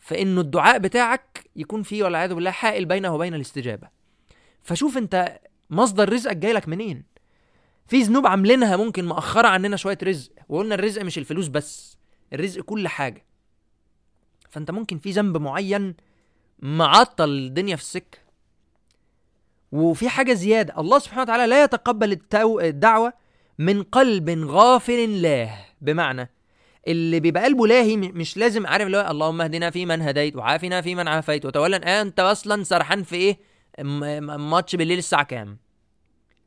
في 0.00 0.22
انه 0.22 0.40
الدعاء 0.40 0.78
بتاعك 0.78 1.50
يكون 1.56 1.82
فيه 1.82 2.04
والعياذ 2.04 2.34
بالله 2.34 2.50
حائل 2.50 2.84
بينه 2.84 3.14
وبين 3.14 3.34
الاستجابة. 3.34 3.88
فشوف 4.62 4.98
أنت 4.98 5.40
مصدر 5.70 6.12
رزقك 6.12 6.36
جاي 6.36 6.52
لك 6.52 6.68
منين. 6.68 7.04
في 7.86 8.02
ذنوب 8.02 8.26
عاملينها 8.26 8.76
ممكن 8.76 9.04
مأخرة 9.04 9.48
عننا 9.48 9.76
شوية 9.76 9.98
رزق 10.02 10.32
وقلنا 10.48 10.74
الرزق 10.74 11.02
مش 11.02 11.18
الفلوس 11.18 11.48
بس 11.48 11.98
الرزق 12.32 12.62
كل 12.62 12.88
حاجة. 12.88 13.26
فأنت 14.50 14.70
ممكن 14.70 14.98
في 14.98 15.10
ذنب 15.10 15.36
معين 15.36 15.94
معطل 16.58 17.30
الدنيا 17.30 17.76
في 17.76 17.82
السكة. 17.82 18.18
وفي 19.72 20.08
حاجة 20.08 20.32
زيادة. 20.32 20.80
الله 20.80 20.98
سبحانه 20.98 21.22
وتعالى 21.22 21.46
لا 21.46 21.64
يتقبل 21.64 22.12
التو... 22.12 22.60
الدعوة 22.60 23.12
من 23.58 23.82
قلب 23.82 24.30
غافل 24.30 25.22
لاه 25.22 25.50
بمعنى 25.80 26.30
اللي 26.88 27.20
بيبقى 27.20 27.44
قلبه 27.44 27.66
لاهي 27.66 27.96
مش 27.96 28.36
لازم 28.36 28.66
عارف 28.66 28.86
اللي 28.86 28.96
هو 28.96 29.10
اللهم 29.10 29.40
اهدنا 29.40 29.70
فيمن 29.70 30.02
هديت 30.02 30.36
وعافنا 30.36 30.80
فيمن 30.80 31.08
عافيت 31.08 31.46
وتولى 31.46 31.76
انت 31.76 32.20
أصلا 32.20 32.64
سرحان 32.64 33.02
في 33.02 33.16
إيه؟ 33.16 33.38
ماتش 34.20 34.76
بالليل 34.76 34.98
الساعة 34.98 35.22
كام؟ 35.24 35.58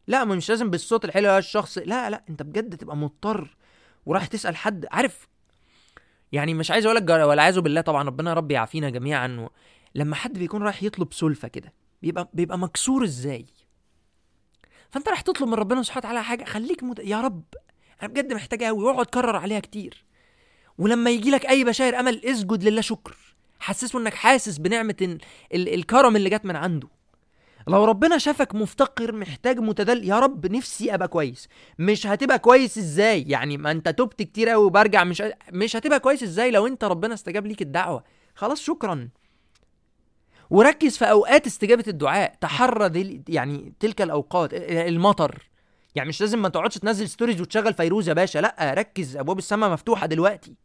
لا 0.07 0.25
مش 0.25 0.49
لازم 0.49 0.69
بالصوت 0.69 1.05
الحلو 1.05 1.29
يا 1.29 1.37
الشخص. 1.37 1.77
لا 1.77 2.09
لا 2.09 2.23
انت 2.29 2.43
بجد 2.43 2.77
تبقى 2.77 2.97
مضطر 2.97 3.57
وراح 4.05 4.25
تسأل 4.25 4.55
حد. 4.55 4.85
عارف 4.91 5.27
يعني 6.31 6.53
مش 6.53 6.71
عايز 6.71 6.85
أقول 6.85 6.97
لك 6.97 7.09
والعياذ 7.09 7.59
بالله 7.59 7.81
طبعا 7.81 8.03
ربنا 8.03 8.29
يا 8.29 8.35
رب 8.35 8.51
يعافينا 8.51 8.89
جميعا 8.89 9.37
و... 9.39 9.49
لما 9.95 10.15
حد 10.15 10.33
بيكون 10.33 10.63
رايح 10.63 10.83
يطلب 10.83 11.13
سلفة 11.13 11.47
كده 11.47 11.73
بيبقى 12.01 12.29
بيبقى 12.33 12.59
مكسور 12.59 13.03
إزاي؟ 13.03 13.45
فأنت 14.89 15.09
راح 15.09 15.21
تطلب 15.21 15.47
من 15.47 15.53
ربنا 15.53 15.83
سبحانه 15.83 15.99
وتعالى 15.99 16.23
حاجة 16.23 16.43
خليك 16.43 16.83
مت... 16.83 16.99
يا 16.99 17.21
رب 17.21 17.43
أنا 18.01 18.09
بجد 18.09 18.33
محتاج 18.33 18.63
قوي 18.63 18.83
واقعد 18.83 19.05
كرر 19.05 19.35
عليها 19.35 19.59
كتير. 19.59 20.05
ولما 20.77 21.09
يجي 21.09 21.31
لك 21.31 21.45
أي 21.45 21.63
بشاير 21.63 21.99
أمل 21.99 22.25
اسجد 22.25 22.63
لله 22.63 22.81
شكر. 22.81 23.17
حسسه 23.59 23.99
إنك 23.99 24.13
حاسس 24.13 24.57
بنعمة. 24.57 25.17
ال... 25.53 25.73
الكرم 25.73 26.15
اللي 26.15 26.29
جت 26.29 26.45
من 26.45 26.55
عنده. 26.55 26.87
لو 27.67 27.85
ربنا 27.85 28.17
شافك 28.17 28.55
مفتقر 28.55 29.11
محتاج 29.11 29.59
متدل 29.59 30.09
يا 30.09 30.19
رب 30.19 30.51
نفسي 30.51 30.93
أبقى 30.93 31.07
كويس. 31.07 31.47
مش 31.79 32.07
هتبقى 32.07 32.39
كويس 32.39 32.77
إزاي؟ 32.77 33.23
يعني 33.23 33.57
ما 33.57 33.71
أنت 33.71 33.89
تبت 33.89 34.21
كتير 34.21 34.49
قوي 34.49 34.65
وبرجع 34.65 35.03
مش 35.03 35.23
مش 35.51 35.75
هتبقى 35.75 35.99
كويس 35.99 36.23
إزاي 36.23 36.51
لو 36.51 36.67
أنت 36.67 36.83
ربنا 36.83 37.13
استجاب 37.13 37.47
ليك 37.47 37.61
الدعوة. 37.61 38.03
خلاص 38.35 38.61
شكرا. 38.61 39.09
وركز 40.51 40.97
في 40.97 41.05
أوقات 41.05 41.47
استجابة 41.47 41.83
الدعاء. 41.87 42.35
تحرى 42.41 43.21
يعني 43.29 43.73
تلك 43.79 44.01
الأوقات 44.01 44.53
المطر. 44.53 45.49
يعني 45.95 46.09
مش 46.09 46.21
لازم 46.21 46.41
ما 46.41 46.49
تقعدش 46.49 46.77
تنزل 46.77 47.09
stories 47.09 47.41
وتشغل 47.41 47.73
فيروز 47.73 48.09
يا 48.09 48.13
باشا 48.13 48.39
لأ 48.39 48.73
ركز. 48.77 49.17
أبواب 49.17 49.37
السماء 49.37 49.71
مفتوحة 49.71 50.05
دلوقتي. 50.05 50.55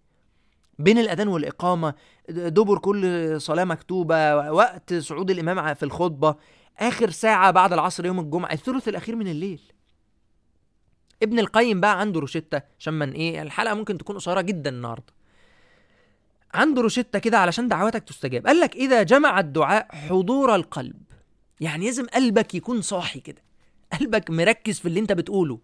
بين 0.79 0.99
الأذان 0.99 1.29
والإقامة 1.29 1.95
دبر 2.29 2.79
كل 2.79 3.41
صلاة 3.41 3.65
مكتوبة 3.65 4.51
وقت 4.53 4.95
صعود 4.95 5.31
الإمام 5.31 5.75
في 5.75 5.83
الخطبة 5.83 6.37
آخر 6.79 7.11
ساعة 7.11 7.51
بعد 7.51 7.73
العصر 7.73 8.07
يوم 8.07 8.21
الجمعة 8.21 8.53
الثلث 8.53 8.89
الأخير 8.89 9.17
من 9.17 9.29
الليل. 9.29 9.61
ابن 11.23 11.39
القيم 11.39 11.81
بقى 11.81 12.01
عنده 12.01 12.21
روشتة 12.21 12.63
عشان 12.79 13.03
إيه؟ 13.03 13.43
الحلقة 13.43 13.75
ممكن 13.75 13.99
تكون 13.99 14.17
قصيرة 14.17 14.41
جدا 14.41 14.71
النهارده. 14.71 15.16
عنده 16.57 16.83
روشتة 16.83 17.19
كده 17.19 17.39
علشان 17.39 17.69
دعواتك 17.69 18.03
تستجاب. 18.03 18.47
قال 18.47 18.61
لك 18.61 18.77
إذا 18.77 19.03
جمع 19.03 19.41
الدعاء 19.41 19.95
حضور 19.95 20.55
القلب. 20.55 21.03
يعني 21.61 21.85
لازم 21.87 22.07
قلبك 22.07 22.55
يكون 22.55 22.83
صاحي 22.83 23.21
كده. 23.21 23.43
قلبك 24.01 24.31
مركز 24.31 24.81
في 24.81 24.89
اللي 24.89 25.01
انت 25.01 25.13
بتقوله. 25.13 25.59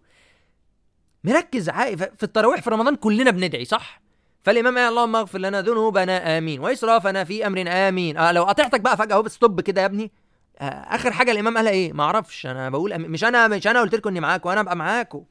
مركز 1.23 1.69
عاي... 1.69 1.97
في 1.97 2.23
التراويح 2.23 2.61
في 2.61 2.69
رمضان 2.69 2.95
كلنا 2.95 3.31
بندعي 3.31 3.65
صح؟ 3.65 4.01
فالإمام 4.43 4.77
قال 4.77 4.87
اللهم 4.89 5.15
اغفر 5.15 5.39
لنا 5.39 5.61
ذنوبنا 5.61 6.37
آمين. 6.37 6.59
وإسرافنا 6.59 7.23
في 7.23 7.47
أمر 7.47 7.63
آمين. 7.67 8.17
آه 8.17 8.31
لو 8.31 8.43
قطعتك 8.43 8.81
بقى 8.81 8.97
فجأة 8.97 9.15
أهو 9.15 9.27
ستوب 9.27 9.61
كده 9.61 9.81
يا 9.81 9.85
ابني. 9.85 10.11
آه 10.59 10.65
آخر 10.65 11.11
حاجة 11.11 11.31
الإمام 11.31 11.57
قالها 11.57 11.71
إيه؟ 11.71 11.93
ما 11.93 12.03
أعرفش 12.03 12.45
أنا 12.45 12.69
بقول 12.69 12.93
أمين. 12.93 13.11
مش 13.11 13.23
أنا 13.23 13.47
مش 13.47 13.67
أنا 13.67 13.81
قلت 13.81 13.95
لكم 13.95 14.09
إني 14.09 14.19
معاكم 14.19 14.49
أنا 14.49 14.61
أبقى 14.61 14.75
معاكم. 14.75 15.23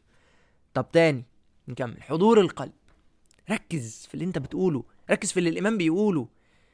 طب 0.75 0.87
تاني 0.93 1.25
نكمل. 1.69 2.03
حضور 2.03 2.41
القلب. 2.41 2.73
ركز 3.51 4.07
في 4.09 4.15
اللي 4.15 4.25
انت 4.25 4.39
بتقوله. 4.39 4.85
ركز 5.11 5.33
في 5.33 5.39
اللي 5.39 5.51
الإمام 5.51 5.79
بيقوله. 5.79 6.29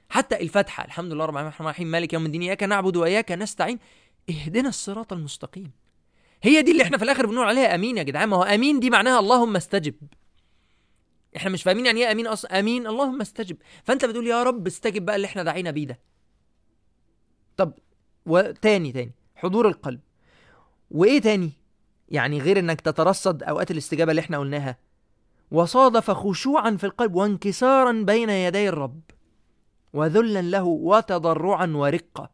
حتى 0.09 0.41
الفاتحة 0.41 0.85
الحمد 0.85 1.13
لله 1.13 1.25
رب 1.25 1.31
العالمين 1.31 1.49
الرحمن 1.49 1.67
الرحيم 1.67 1.91
مالك 1.91 2.13
يوم 2.13 2.27
الدين 2.27 2.43
إياك 2.43 2.63
نعبد 2.63 2.97
وإياك 2.97 3.33
نستعين. 3.33 3.79
اهدنا 4.31 4.69
الصراط 4.69 5.13
المستقيم. 5.13 5.71
هي 6.43 6.63
دي 6.63 6.71
اللي 6.73 6.83
إحنا 6.83 6.99
في 6.99 7.05
الآخر 7.05 7.27
بنقول 7.27 7.47
عليها 7.47 7.75
أمين 7.75 7.99
يا 7.99 8.03
جدعان. 8.03 8.29
ما 8.29 8.37
هو 8.37 8.43
أمين 8.43 8.81
دي 8.81 8.91
معناها 8.91 9.21
اللهم 9.21 9.57
استجب. 9.57 9.95
إحنا 11.37 11.51
مش 11.51 11.63
فاهمين 11.63 11.87
يعني 11.87 12.01
إيه 12.07 12.13
أمين 12.13 12.27
أصلا 12.27 12.59
أمين 12.59 12.87
اللهم 12.87 13.21
استجب. 13.21 13.57
فأنت 13.85 14.05
بتقول 14.05 14.27
يا 14.27 14.43
رب 14.43 14.67
استجب 14.67 15.05
بقى 15.05 15.17
اللي 15.17 15.27
إحنا 15.27 15.43
دعينا 15.43 15.71
بيه 15.71 15.87
ده. 15.87 15.99
طب 17.57 17.73
وتاني 18.27 18.93
تاني. 18.93 19.13
حضور 19.37 19.69
القلب. 19.69 20.01
وإيه 20.91 21.21
تاني؟ 21.21 21.53
يعني 22.09 22.41
غير 22.41 22.59
إنك 22.59 22.81
تترصد 22.81 23.43
أوقات 23.43 23.71
الاستجابة 23.71 24.11
اللي 24.11 24.21
إحنا 24.21 24.39
قلناها. 24.39 24.79
وصادف 25.51 26.11
خشوعا 26.11 26.77
في 26.77 26.85
القلب 26.85 27.15
وانكسارا 27.15 27.93
بين 27.93 28.31
يدي 28.31 28.69
الرب 28.69 29.01
وذلا 29.93 30.43
له 30.43 30.65
وتضرعا 30.65 31.67
ورقة 31.67 32.31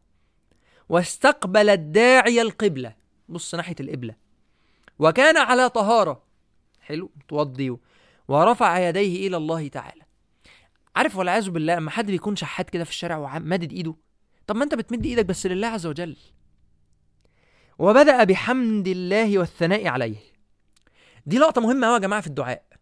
واستقبل 0.89 1.69
الداعي 1.69 2.41
القبلة. 2.41 2.95
بص 3.29 3.55
ناحية 3.55 3.75
القبلة. 3.79 4.15
وكان 4.99 5.37
على 5.37 5.69
طهارة. 5.69 6.23
حلو 6.81 7.11
توضي. 7.27 7.77
ورفع 8.27 8.89
يديه 8.89 9.27
إلى 9.27 9.37
الله 9.37 9.67
تعالى. 9.67 10.01
عارف 10.95 11.15
والعياذ 11.15 11.49
بالله 11.49 11.75
لما 11.75 11.91
حد 11.91 12.05
بيكون 12.05 12.35
شحات 12.35 12.69
كده 12.69 12.83
في 12.83 12.89
الشارع 12.89 13.17
ومادد 13.17 13.73
إيده. 13.73 13.95
طب 14.47 14.55
ما 14.55 14.63
أنت 14.63 14.75
بتمد 14.75 15.05
إيدك 15.05 15.25
بس 15.25 15.45
لله 15.45 15.67
عز 15.67 15.85
وجل. 15.85 16.17
وبدأ 17.79 18.23
بحمد 18.23 18.87
الله 18.87 19.39
والثناء 19.39 19.87
عليه. 19.87 20.17
دي 21.25 21.37
لقطة 21.37 21.61
مهمة 21.61 21.87
قوي 21.87 21.95
يا 21.95 21.99
جماعة 21.99 22.21
في 22.21 22.27
الدعاء. 22.27 22.74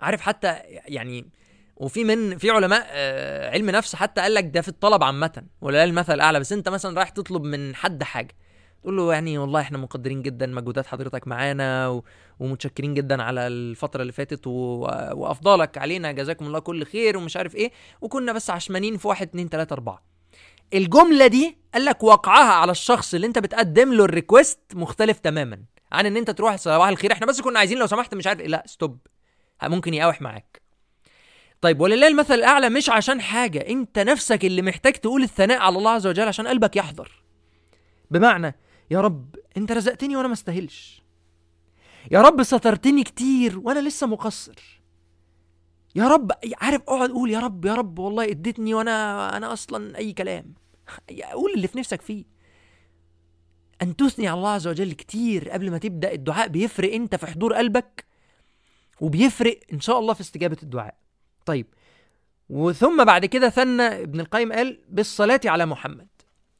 عارف 0.00 0.20
حتى 0.20 0.48
يعني 0.68 1.30
وفي 1.76 2.04
من 2.04 2.38
في 2.38 2.50
علماء 2.50 2.86
آه 2.90 3.50
علم 3.50 3.70
نفس 3.70 3.94
حتى 3.96 4.20
قال 4.20 4.34
لك 4.34 4.44
ده 4.44 4.60
في 4.60 4.68
الطلب 4.68 5.04
عامة 5.04 5.42
ولا 5.60 5.84
المثل 5.84 6.14
الأعلى 6.14 6.40
بس 6.40 6.52
أنت 6.52 6.68
مثلا 6.68 6.96
رايح 6.96 7.08
تطلب 7.08 7.42
من 7.44 7.74
حد 7.74 8.02
حاجة 8.02 8.34
تقول 8.82 8.96
له 8.96 9.12
يعني 9.12 9.38
والله 9.38 9.60
إحنا 9.60 9.78
مقدرين 9.78 10.22
جدا 10.22 10.46
مجهودات 10.46 10.86
حضرتك 10.86 11.28
معانا. 11.28 12.02
ومتشكرين 12.40 12.94
جدا 12.94 13.22
على 13.22 13.46
الفترة 13.46 14.02
اللي 14.02 14.12
فاتت 14.12 14.46
و... 14.46 14.52
وأفضالك 15.12 15.78
علينا 15.78 16.12
جزاكم 16.12 16.46
الله 16.46 16.58
كل 16.58 16.84
خير 16.84 17.16
ومش 17.16 17.36
عارف 17.36 17.54
إيه 17.54 17.72
وكنا 18.00 18.32
بس 18.32 18.50
عشمانين 18.50 18.96
في 18.96 19.08
واحد 19.08 19.28
اتنين 19.28 19.50
تلاتة 19.50 19.74
أربعة 19.74 20.02
الجملة 20.74 21.26
دي 21.26 21.56
قال 21.74 21.84
لك 21.84 22.02
وقعها 22.04 22.52
على 22.52 22.72
الشخص 22.72 23.14
اللي 23.14 23.26
أنت 23.26 23.38
بتقدم 23.38 23.92
له 23.94 24.04
ال 24.04 24.11
request 24.11 24.60
مختلف 24.74 25.18
تماما 25.18 25.62
عن 25.92 26.06
إن 26.06 26.16
أنت 26.16 26.30
تروح 26.30 26.56
صباح 26.56 26.88
الخير 26.88 27.12
إحنا 27.12 27.26
بس 27.26 27.40
كنا 27.40 27.58
عايزين 27.58 27.78
لو 27.78 27.86
سمحت 27.86 28.14
مش 28.14 28.26
عارف 28.26 28.40
إيه 28.40 28.46
لا 28.48 28.62
stop 28.66 28.98
ممكن 29.62 29.94
يقاوح 29.94 30.22
معاك. 30.22 30.62
طيب 31.60 31.80
ولله 31.80 32.08
المثل 32.08 32.34
الأعلى 32.34 32.68
مش 32.68 32.90
عشان 32.90 33.20
حاجة 33.20 33.58
أنت 33.68 33.98
نفسك 33.98 34.44
اللي 34.44 34.62
محتاج 34.62 34.92
تقول 34.92 35.22
الثناء 35.22 35.58
على 35.58 35.78
الله 35.78 35.90
عز 35.90 36.06
وجل 36.06 36.28
عشان 36.28 36.46
قلبك 36.46 36.76
يحضر. 36.76 37.22
بمعنى 38.10 38.54
يا 38.90 39.00
رب 39.00 39.36
أنت 39.56 39.72
رزقتني 39.72 40.16
وأنا 40.16 40.28
ما 40.28 40.34
استاهلش. 40.34 41.02
يا 42.10 42.22
رب 42.22 42.42
سترتني 42.42 43.04
كتير 43.04 43.58
وأنا 43.58 43.80
لسه 43.80 44.06
مقصر. 44.06 44.80
يا 45.94 46.08
رب 46.08 46.32
عارف 46.60 46.82
اقعد 46.82 47.10
قول 47.10 47.30
يا 47.30 47.38
رب 47.38 47.64
يا 47.64 47.74
رب 47.74 47.98
والله 47.98 48.24
اديتني 48.24 48.74
وأنا 48.74 49.36
أنا 49.36 49.52
أصلا 49.52 49.98
أي 49.98 50.12
كلام. 50.12 50.54
قول 51.32 51.52
اللي 51.54 51.68
في 51.68 51.78
نفسك 51.78 52.02
فيه. 52.02 52.24
أن 53.82 53.96
تثني 53.96 54.28
على 54.28 54.38
الله 54.38 54.50
عز 54.50 54.66
وجل 54.66 54.92
كتير 54.92 55.50
قبل 55.50 55.70
ما 55.70 55.78
تبدأ. 55.78 56.12
الدعاء 56.12 56.48
بيفرق 56.48 56.94
أنت 56.94 57.16
في 57.16 57.26
حضور 57.26 57.54
قلبك 57.54 58.07
وبيفرق 59.00 59.60
إن 59.72 59.80
شاء 59.80 59.98
الله 59.98 60.14
في 60.14 60.20
استجابة 60.20 60.56
الدعاء. 60.62 60.94
طيب 61.46 61.66
وثم 62.48 63.04
بعد 63.04 63.26
كده 63.26 63.48
ثنى 63.48 63.82
ابن 63.82 64.20
القيم 64.20 64.52
قال 64.52 64.80
بالصلاة 64.88 65.40
على 65.44 65.66
محمد. 65.66 66.08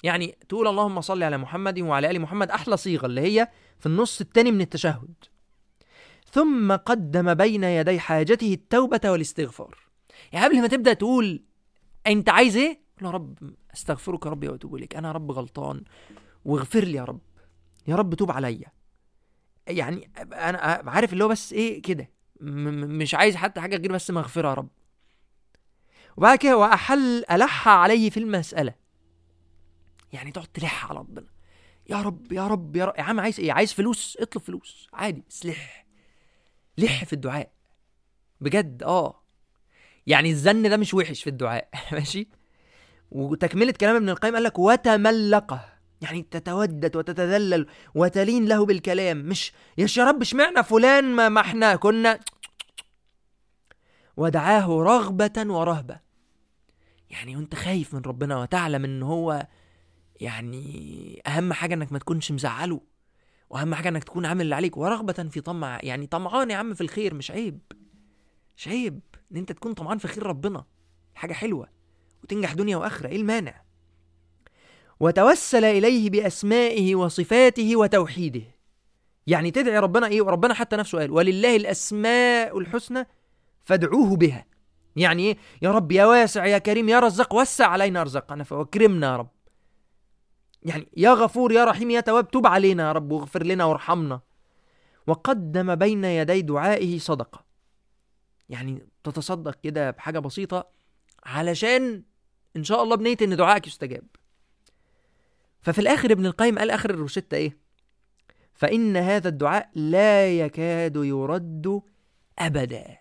يعني 0.02 0.38
تقول 0.48 0.68
اللهم 0.68 1.00
صل 1.00 1.22
على 1.22 1.38
محمد 1.38 1.80
وعلى 1.80 2.10
آل 2.10 2.20
محمد 2.20 2.50
أحلى 2.50 2.76
صيغة 2.76 3.06
اللي 3.06 3.20
هي 3.20 3.48
في 3.78 3.86
النص 3.86 4.20
الثاني 4.20 4.52
من 4.52 4.60
التشهد. 4.60 5.14
ثم 6.30 6.72
قدم 6.72 7.34
بين 7.34 7.64
يدي 7.64 8.00
حاجته 8.00 8.54
التوبة 8.54 9.00
والاستغفار. 9.04 9.78
يعني 10.32 10.46
قبل 10.46 10.60
ما 10.60 10.66
تبدأ 10.66 10.92
تقول 10.92 11.44
أنت 12.06 12.28
عايز 12.28 12.56
إيه؟ 12.56 12.80
يا 13.02 13.10
رب 13.10 13.38
أستغفرك 13.74 14.26
ربي 14.26 14.48
وأتوب 14.48 14.74
إليك. 14.74 14.96
أنا 14.96 15.12
رب 15.12 15.30
غلطان 15.30 15.84
واغفر 16.44 16.84
لي 16.84 16.98
يا 16.98 17.04
رب. 17.04 17.20
يا 17.86 17.96
رب 17.96 18.14
توب 18.14 18.30
عليا. 18.30 18.72
يعني 19.66 20.10
أنا 20.32 20.58
عارف 20.86 21.12
اللي 21.12 21.24
هو 21.24 21.28
بس 21.28 21.52
إيه 21.52 21.82
كده. 21.82 22.10
مش 22.40 23.14
عايز 23.14 23.36
حتى 23.36 23.60
حاجة 23.60 23.76
غير 23.76 23.92
بس 23.92 24.10
مغفرة 24.10 24.48
يا 24.48 24.54
رب. 24.54 24.68
وبعد 26.16 26.38
كده 26.38 26.56
واحل 26.56 27.24
ألح 27.30 27.68
عليه 27.68 28.10
في 28.10 28.16
المسألة. 28.20 28.74
يعني 30.12 30.32
تقعد 30.32 30.46
تلح 30.46 30.90
على 30.90 30.98
ربنا. 30.98 31.26
يا 31.90 32.02
رب 32.02 32.32
يا 32.32 32.46
رب 32.46 32.76
يا 32.76 32.84
رب. 32.84 32.94
يا 32.98 33.02
عم 33.02 33.20
عايز 33.20 33.40
إيه؟ 33.40 33.52
عايز 33.52 33.72
فلوس؟ 33.72 34.16
اطلب 34.20 34.42
فلوس. 34.42 34.88
عادي 34.92 35.24
بس 35.28 35.46
لح. 35.46 35.86
لح 36.78 37.04
في 37.04 37.12
الدعاء. 37.12 37.52
بجد 38.40 38.82
آه. 38.82 39.22
يعني 40.06 40.30
الزن 40.30 40.70
ده 40.70 40.76
مش 40.76 40.94
وحش 40.94 41.22
في 41.22 41.30
الدعاء. 41.30 41.68
ماشي؟ 41.92 42.28
وتكملة 43.10 43.72
كلام 43.72 43.96
ابن 43.96 44.08
القيم 44.08 44.34
قال 44.34 44.42
لك 44.42 44.58
وتملقه. 44.58 45.77
يعني 46.00 46.22
تتودد 46.30 46.96
وتتذلل 46.96 47.66
وتلين 47.94 48.46
له 48.48 48.66
بالكلام. 48.66 49.16
مش 49.28 49.52
يا 49.78 50.04
رب 50.04 50.20
اشمعنى 50.20 50.62
فلان 50.62 51.04
ما, 51.04 51.28
ما 51.28 51.40
إحنا 51.40 51.76
كنا 51.76 52.20
ودعاه 54.16 54.66
رغبة 54.68 55.44
ورهبة. 55.46 56.00
يعني 57.10 57.36
وانت 57.36 57.54
خايف 57.54 57.94
من 57.94 58.00
ربنا 58.00 58.36
وتعلم 58.36 58.84
ان 58.84 59.02
هو 59.02 59.46
يعني 60.20 61.22
أهم 61.26 61.52
حاجة 61.52 61.74
إنك 61.74 61.92
ما 61.92 61.98
تكونش 61.98 62.32
مزعله 62.32 62.80
وأهم 63.50 63.74
حاجة 63.74 63.88
إنك 63.88 64.04
تكون 64.04 64.26
عامل 64.26 64.40
اللي 64.40 64.54
عليك. 64.54 64.76
ورغبة 64.76 65.12
في 65.12 65.40
طمع 65.40 65.78
يعني 65.82 66.06
طمعان 66.06 66.50
يا 66.50 66.56
عم 66.56 66.74
في 66.74 66.80
الخير 66.80 67.14
مش 67.14 67.30
عيب 67.30 67.60
مش 68.56 68.68
عيب 68.68 69.00
إن 69.32 69.36
أنت 69.36 69.52
تكون 69.52 69.72
طمعان 69.72 69.98
في 69.98 70.08
خير 70.08 70.26
ربنا. 70.26 70.64
حاجة 71.14 71.32
حلوة 71.32 71.68
وتنجح 72.22 72.52
دنيا 72.52 72.76
وآخرة 72.76 73.08
إيه 73.08 73.16
المانع؟ 73.16 73.67
وتوسل 75.00 75.64
إليه 75.64 76.10
بأسمائه 76.10 76.94
وصفاته 76.94 77.76
وتوحيده. 77.76 78.42
يعني 79.26 79.50
تدعي 79.50 79.78
ربنا 79.78 80.06
إيه؟ 80.06 80.22
وربنا 80.22 80.54
حتى 80.54 80.76
نفسه 80.76 80.98
قال 80.98 81.10
ولله 81.10 81.56
الأسماء 81.56 82.58
الحسنى 82.58 83.06
فادعوه 83.64 84.16
بها. 84.16 84.46
يعني 84.96 85.22
إيه؟ 85.22 85.36
يا 85.62 85.70
رب 85.70 85.92
يا 85.92 86.04
واسع 86.04 86.46
يا 86.46 86.58
كريم 86.58 86.88
يا 86.88 87.00
رزاق 87.00 87.34
وسع 87.34 87.66
علينا 87.66 88.02
رزقنا 88.02 88.44
فاكرمنا 88.44 89.06
يا 89.06 89.16
رب. 89.16 89.30
يعني 90.62 90.88
يا 90.96 91.10
غفور 91.10 91.52
يا 91.52 91.64
رحيم 91.64 91.90
يا 91.90 92.00
تواب 92.00 92.30
توب 92.30 92.46
علينا 92.46 92.88
يا 92.88 92.92
رب 92.92 93.12
واغفر 93.12 93.42
لنا 93.42 93.64
وارحمنا. 93.64 94.20
وقدم 95.06 95.74
بين 95.74 96.04
يدي 96.04 96.42
دعائه 96.42 96.98
صدقة. 96.98 97.44
يعني 98.48 98.88
تتصدق 99.04 99.54
كده 99.62 99.90
بحاجة 99.90 100.18
بسيطة 100.18 100.68
علشان 101.24 102.02
إن 102.56 102.64
شاء 102.64 102.82
الله 102.82 102.96
بنية 102.96 103.16
إن 103.22 103.36
دعائك 103.36 103.66
يستجاب. 103.66 104.04
ففي 105.60 105.78
الآخر 105.78 106.12
ابن 106.12 106.26
القيم 106.26 106.58
قال 106.58 106.70
آخر 106.70 106.90
الروشتة 106.90 107.34
إيه؟ 107.34 107.58
فإن 108.54 108.96
هذا 108.96 109.28
الدعاء 109.28 109.70
لا 109.74 110.28
يكاد 110.38 110.96
يرد 110.96 111.82
أبدا. 112.38 112.96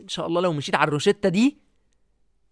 إن 0.00 0.08
شاء 0.08 0.26
الله 0.26 0.40
لو 0.40 0.52
مشيت 0.52 0.74
على 0.74 0.88
الروشتة 0.88 1.28
دي 1.28 1.58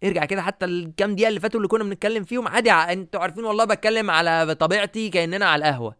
ارجع 0.03 0.25
كده 0.25 0.41
حتى 0.41 0.65
الكام 0.65 1.15
دقيقة 1.15 1.29
اللي 1.29 1.39
فاتوا 1.39 1.59
اللي 1.59 1.67
كنا 1.67 1.83
بنتكلم 1.83 2.23
فيهم 2.23 2.47
عادي 2.47 2.71
أنتوا 2.71 3.21
عارفين 3.21 3.45
والله 3.45 3.65
بتكلم 3.65 4.11
على 4.11 4.55
طبيعتي 4.55 5.09
كأننا 5.09 5.45
على 5.45 5.65
القهوة. 5.69 5.95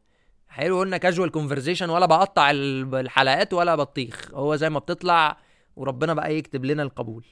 حلو 0.48 0.80
قلنا 0.80 0.98
كاجوال 0.98 1.32
كونفرزيشن 1.32 1.90
ولا 1.90 2.06
بقطع 2.06 2.52
الحلقات 2.52 3.54
ولا 3.54 3.76
بطيخ 3.76 4.32
هو 4.34 4.56
زي 4.56 4.70
ما 4.70 4.80
بتطلع 4.80 5.38
وربنا 5.76 6.14
بقى 6.14 6.36
يكتب 6.36 6.66
لنا 6.66 6.84
القبول. 6.84 7.26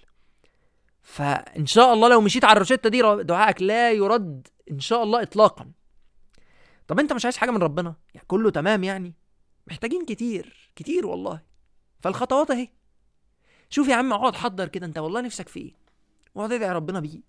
فإن 1.01 1.65
شاء 1.65 1.93
الله 1.93 2.09
لو 2.09 2.21
مشيت 2.21 2.45
على 2.45 2.53
الروشتة 2.53 2.89
دي 2.89 3.01
دعائك 3.23 3.61
لا 3.61 3.91
يرد 3.91 4.47
إن 4.71 4.79
شاء 4.79 5.03
الله 5.03 5.21
اطلاقا. 5.21 5.71
طب 6.87 6.99
أنت 6.99 7.13
مش 7.13 7.25
عايز 7.25 7.37
حاجة 7.37 7.51
من 7.51 7.63
ربنا؟ 7.63 7.95
يعني 8.13 8.27
كله 8.27 8.51
تمام 8.51 8.83
يعني؟ 8.83 9.13
محتاجين 9.67 10.05
كتير 10.05 10.71
كتير 10.75 11.05
والله. 11.07 11.41
فالخطوات 11.99 12.51
أهي. 12.51 12.69
شوف 13.69 13.87
يا 13.87 13.95
عم 13.95 14.13
اقعد 14.13 14.35
حضر 14.35 14.67
كده. 14.67 14.85
أنت 14.85 14.97
والله 14.97 15.21
نفسك 15.21 15.47
في 15.47 15.59
إيه؟ 15.59 15.73
واقعد 16.35 16.51
ادعي 16.51 16.71
ربنا 16.71 16.99
بيه. 16.99 17.21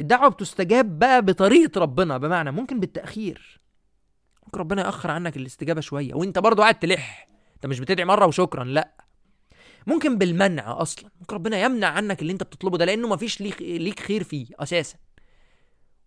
الدعوة 0.00 0.28
بتستجاب 0.28 0.98
بقى 0.98 1.22
بطريقة 1.22 1.80
ربنا 1.80 2.18
بمعنى 2.18 2.50
ممكن 2.50 2.80
بالتأخير. 2.80 3.60
ممكن 4.46 4.58
ربنا 4.58 4.84
يأخر 4.84 5.10
عنك 5.10 5.36
الاستجابة 5.36 5.80
شوية 5.80 6.14
وأنت 6.14 6.38
برضو 6.38 6.62
قاعد 6.62 6.78
تلح. 6.78 7.28
أنت 7.54 7.66
مش 7.66 7.80
بتدعي 7.80 8.04
مرة 8.04 8.26
وشكرا 8.26 8.64
لأ. 8.64 9.07
ممكن 9.86 10.18
بالمنع 10.18 10.82
أصلا. 10.82 11.10
ممكن 11.20 11.34
ربنا 11.34 11.62
يمنع 11.62 11.86
عنك 11.86 12.22
اللي 12.22 12.32
أنت 12.32 12.42
بتطلبه 12.42 12.78
ده 12.78 12.84
لأنه 12.84 13.08
مفيش 13.08 13.40
ليك 13.40 13.62
ليك 13.62 14.00
خير 14.00 14.24
فيه 14.24 14.46
أساسا. 14.58 14.96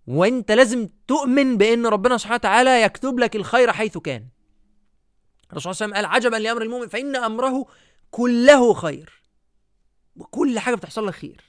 وأنت 0.07 0.51
لازم 0.51 0.89
تؤمن 1.07 1.57
بأن 1.57 1.85
ربنا 1.85 2.17
سبحانه 2.17 2.35
وتعالى 2.35 2.81
يكتب 2.81 3.19
لك 3.19 3.35
الخير 3.35 3.71
حيث 3.71 3.97
كان. 3.97 4.27
الرسول 5.51 5.75
صلى 5.75 5.85
الله 5.85 5.97
عليه 5.97 6.07
وسلم 6.07 6.21
قال 6.21 6.35
عجبا 6.35 6.35
لأمر 6.47 6.61
المؤمن 6.61 6.87
فإن 6.87 7.15
أمره 7.15 7.65
كله 8.11 8.73
خير. 8.73 9.21
وكل 10.15 10.59
حاجة 10.59 10.75
بتحصل 10.75 11.07
لك 11.07 11.13
خير. 11.13 11.41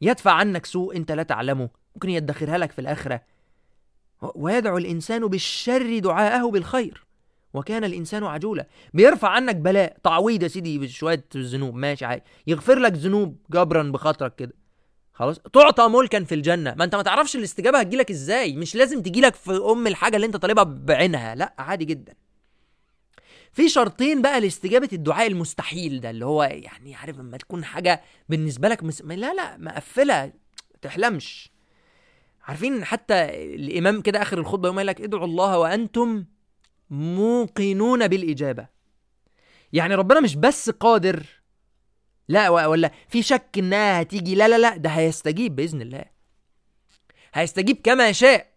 يدفع 0.00 0.32
عنك 0.32 0.66
سوء 0.66 0.96
أنت 0.96 1.12
لا 1.12 1.22
تعلمه. 1.22 1.70
ممكن 1.94 2.10
يدخرها 2.10 2.58
لك 2.58 2.72
في 2.72 2.80
الآخرة. 2.80 3.22
ويدعو 4.22 4.78
الإنسان 4.78 5.26
بالشر 5.26 5.98
دعاءه 5.98 6.50
بالخير. 6.50 7.05
وكان 7.56 7.84
الإنسان 7.84 8.24
عجولا. 8.24 8.66
بيرفع 8.94 9.28
عنك 9.28 9.56
بلاء. 9.56 9.96
تعويض 10.04 10.42
يا 10.42 10.48
سيدي 10.48 10.78
بشوية 10.78 11.24
ذنوب. 11.36 11.74
ماشي 11.74 12.04
عادي. 12.04 12.22
يغفر 12.46 12.78
لك 12.78 12.92
ذنوب 12.92 13.36
جبرا 13.50 13.82
بخاطرك 13.82 14.34
كده. 14.34 14.52
خلاص. 15.12 15.38
تعطى 15.38 15.88
ملكا 15.88 16.24
في 16.24 16.34
الجنة. 16.34 16.74
ما 16.74 16.84
انت 16.84 16.94
ما 16.94 17.02
تعرفش 17.02 17.36
الاستجابة 17.36 17.78
هتجيلك 17.78 18.10
إزاي. 18.10 18.56
مش 18.56 18.74
لازم 18.74 19.02
تجيلك 19.02 19.34
في 19.34 19.60
أم 19.72 19.86
الحاجة 19.86 20.16
اللي 20.16 20.26
انت 20.26 20.36
طالبها 20.36 20.64
بعينها. 20.64 21.34
لا 21.34 21.54
عادي 21.58 21.84
جدا. 21.84 22.14
في 23.52 23.68
شرطين 23.68 24.22
بقى 24.22 24.40
لاستجابة 24.40 24.88
الدعاء 24.92 25.26
المستحيل 25.26 26.00
ده 26.00 26.10
اللي 26.10 26.24
هو 26.24 26.42
يعني 26.42 26.94
عارف 26.94 27.18
لما 27.18 27.36
تكون 27.36 27.64
حاجة 27.64 28.02
بالنسبة 28.28 28.68
لك 28.68 28.82
مس... 28.84 29.02
لا 29.02 29.34
لا 29.34 29.56
مقفلة. 29.56 30.32
تحلمش. 30.82 31.50
عارفين 32.42 32.84
حتى 32.84 33.14
الإمام 33.54 34.00
كده 34.00 34.22
آخر 34.22 34.38
الخطبة 34.38 34.68
يقول 34.68 34.86
لك 34.86 35.00
ادعوا 35.00 35.24
الله 35.24 35.58
وأنتم 35.58 36.24
موقنون 36.90 38.08
بالإجابة. 38.08 38.66
يعني 39.72 39.94
ربنا 39.94 40.20
مش 40.20 40.36
بس 40.36 40.70
قادر 40.70 41.26
لا 42.28 42.48
ولا 42.48 42.90
في 43.08 43.22
شك 43.22 43.50
إنها 43.58 44.02
هتيجي 44.02 44.34
لا 44.34 44.48
لا 44.48 44.58
لا 44.58 44.76
ده 44.76 44.90
هيستجيب 44.90 45.56
بإذن 45.56 45.82
الله. 45.82 46.04
هيستجيب 47.34 47.76
كما 47.84 48.12
شاء 48.12 48.52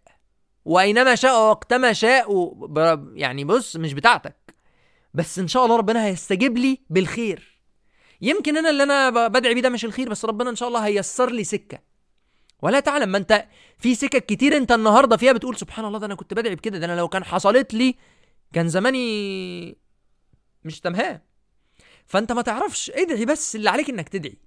وأينما 0.66 1.16
شاء 1.16 1.50
وقتما 1.50 1.94
شاء 1.94 2.54
يعني 3.14 3.44
بص 3.46 3.76
مش 3.76 3.94
بتاعتك. 3.94 4.56
بس 5.14 5.40
إن 5.40 5.48
شاء 5.48 5.66
الله 5.66 5.76
ربنا 5.78 6.06
هيستجيب 6.06 6.58
لي 6.58 6.80
بالخير. 6.90 7.60
يمكن 8.22 8.58
أنا 8.58 8.70
اللي 8.70 8.84
أنا 8.84 9.28
بدعي 9.28 9.54
بيه 9.54 9.62
ده 9.62 9.70
مش 9.70 9.86
الخير 9.86 10.10
بس 10.10 10.26
ربنا 10.26 10.50
إن 10.50 10.56
شاء 10.56 10.68
الله 10.68 10.86
هيسر 10.86 11.32
لي 11.32 11.44
سكة. 11.44 11.80
ولا 12.62 12.80
تعلم 12.80 13.10
ما 13.10 13.18
أنت 13.18 13.46
في 13.78 13.96
سكك 13.96 14.26
كتير 14.26 14.58
أنت 14.58 14.72
النهارده 14.72 15.18
فيها 15.18 15.32
بتقول 15.32 15.58
سبحان 15.58 15.86
الله 15.86 16.00
ده 16.00 16.06
أنا 16.06 16.16
كنت 16.16 16.34
بدعي 16.34 16.56
بكده 16.56 16.78
ده 16.78 16.86
أنا 16.86 16.96
لو 16.96 17.08
كان 17.08 17.24
حصلت 17.24 17.74
لي 17.74 17.96
كان 18.54 18.70
زماني 18.70 19.78
مش 20.64 20.80
تمام 20.80 21.22
فأنت 22.06 22.32
ما 22.32 22.42
تعرفش 22.42 22.90
ادعي 22.90 23.26
بس 23.26 23.56
اللي 23.56 23.70
عليك 23.70 23.90
إنك 23.90 24.10
تدعي. 24.10 24.38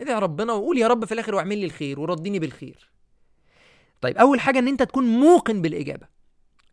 ادعي 0.00 0.18
ربنا 0.18 0.52
وقول 0.52 0.78
يا 0.78 0.86
رب 0.86 1.04
في 1.04 1.14
الآخر 1.14 1.34
واعمل 1.34 1.58
لي 1.58 1.64
الخير 1.64 2.00
وردني 2.00 2.38
بالخير. 2.38 2.90
طيب 4.00 4.16
أول 4.16 4.40
حاجة 4.40 4.58
إن 4.58 4.68
أنت 4.68 4.82
تكون 4.82 5.04
موقن 5.04 5.62
بالإجابة. 5.62 6.08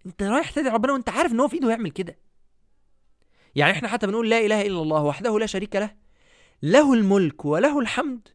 أنت 0.06 0.24
رايح 0.24 0.52
تدعي 0.52 0.74
ربنا 0.74 0.94
وأنت 0.94 1.10
عارف 1.10 1.32
إن 1.32 1.40
هو 1.40 1.48
في 1.48 1.56
إيده 1.56 1.70
يعمل 1.70 1.92
كده. 1.92 2.18
يعني 3.56 3.72
إحنا 3.72 3.88
حتى 3.88 4.08
بنقول 4.08 4.30
لا 4.30 4.40
إله 4.40 4.62
إلا 4.62 4.82
الله 4.82 5.04
وحده 5.04 5.40
لا 5.40 5.46
شريك 5.46 5.76
له 5.76 5.96
له 6.62 6.94
الملك 6.94 7.46
وله 7.46 7.80
الحمد 7.80 8.28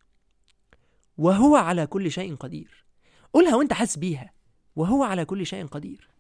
وهو 1.19 1.57
على 1.57 1.87
كل 1.87 2.11
شيء 2.11 2.35
قدير. 2.35 2.85
قولها 3.33 3.55
وأنت 3.55 3.73
حاسس 3.73 3.97
بيها 3.97 4.33
وهو 4.77 5.05
على 5.05 5.25
كل 5.25 5.47
شيء 5.47 5.67
قدير. 5.67 6.14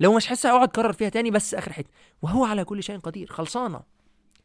لو 0.00 0.14
مش 0.14 0.26
حاسس 0.26 0.46
أقعد 0.46 0.68
كرر 0.68 0.92
فيها 0.92 1.08
تاني 1.08 1.30
بس 1.30 1.54
آخر 1.54 1.72
حتة. 1.72 1.90
وهو 2.22 2.44
على 2.44 2.64
كل 2.64 2.82
شيء 2.82 2.98
قدير. 2.98 3.32
خلصانة. 3.32 3.80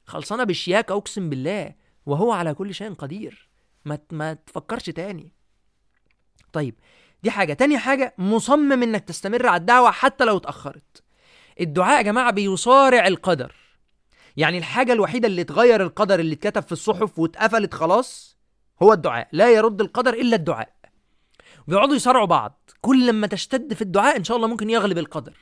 خلصانة 0.06 0.44
بالشياكه 0.44 0.94
أقسم 0.94 1.30
بالله. 1.30 1.76
وهو 2.06 2.32
على 2.32 2.54
كل 2.54 2.74
شيء 2.74 2.94
قدير. 2.94 3.50
ما 3.86 4.00
ما 4.12 4.34
تفكرش 4.34 4.90
تاني. 4.90 5.34
طيب 6.54 6.76
دي 7.24 7.32
حاجة. 7.32 7.54
تاني 7.54 7.78
حاجة 7.78 8.16
مصمم 8.18 8.84
إنك 8.84 9.04
تستمر 9.04 9.48
على 9.48 9.60
الدعوة 9.60 9.92
حتى 9.92 10.26
لو 10.26 10.38
اتأخرت. 10.38 11.04
الدعاء 11.62 11.98
يا 11.98 12.02
جماعة 12.02 12.32
بيصارع 12.32 13.08
القدر. 13.08 13.56
يعني 14.38 14.58
الحاجة 14.58 14.94
الوحيدة 14.94 15.28
اللي 15.28 15.44
تغير 15.44 15.82
القدر 15.82 16.20
اللي 16.20 16.34
اتكتب 16.34 16.64
في 16.64 16.72
الصحف 16.72 17.20
واتقفلت 17.20 17.74
خلاص 17.74 18.38
هو 18.84 18.94
الدعاء. 18.94 19.28
لا 19.32 19.50
يرد 19.52 19.82
القدر 19.82 20.14
إلا 20.14 20.36
الدعاء. 20.36 20.81
بيقعدوا 21.68 21.96
يصارعوا 21.96 22.26
بعض. 22.26 22.70
كل 22.82 23.08
لما 23.08 23.28
تشتد 23.28 23.74
في 23.74 23.82
الدعاء 23.82 24.18
إن 24.18 24.24
شاء 24.24 24.38
الله 24.38 24.48
ممكن 24.48 24.70
يغلب 24.70 24.98
القدر. 24.98 25.38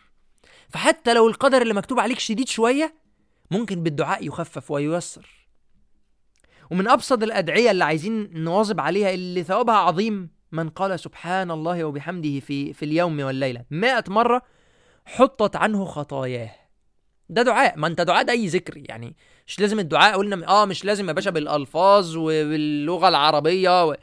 فحتى 0.70 1.14
لو 1.14 1.28
القدر 1.28 1.62
اللي 1.62 1.74
مكتوب 1.74 2.00
عليك 2.00 2.20
شديد 2.20 2.48
شوية 2.48 2.94
ممكن 3.52 3.84
بالدعاء 3.84 4.28
يخفف 4.28 4.72
وييسر. 4.72 5.48
ومن 6.72 6.88
أبسط 6.88 7.24
الأدعية 7.24 7.72
اللي 7.72 7.84
عايزين 7.84 8.44
نواظب 8.44 8.80
عليها 8.80 9.14
اللي 9.14 9.44
ثوابها 9.44 9.76
عظيم 9.76 10.30
من 10.52 10.70
قال 10.70 11.00
سبحان 11.00 11.52
الله 11.52 11.84
وبحمده 11.84 12.40
في 12.40 12.74
في 12.74 12.86
اليوم 12.86 13.20
والليلة. 13.20 13.66
مائة 13.72 14.04
مرة 14.08 14.42
حطت 15.06 15.56
عنه 15.56 15.86
خطاياه. 15.86 16.52
ده 17.30 17.42
دعاء. 17.42 17.78
ما 17.78 17.88
أنت 17.88 18.02
دعاء 18.02 18.24
ده 18.24 18.34
أي 18.34 18.48
ذكر 18.48 18.78
يعني. 18.78 19.16
مش 19.48 19.60
لازم 19.60 19.80
الدعاء 19.80 20.18
قلنا 20.18 20.48
آه 20.48 20.66
مش 20.66 20.86
لازم 20.86 21.08
يا 21.08 21.14
باشا 21.14 21.30
بالألفاظ 21.30 22.18
وباللغه 22.18 23.08
العربية 23.08 23.88
و... 23.88 23.96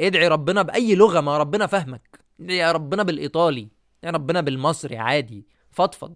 ادعي 0.00 0.28
ربنا 0.28 0.62
بأي 0.62 0.94
لغة 0.94 1.20
ما 1.20 1.38
ربنا 1.38 1.66
فاهمك 1.66 2.20
يا 2.38 2.72
ربنا 2.72 3.02
بالإيطالي 3.02 3.68
يا 4.02 4.10
ربنا 4.10 4.40
بالمصري 4.40 4.96
عادي 4.96 5.46
فضفض. 5.70 6.14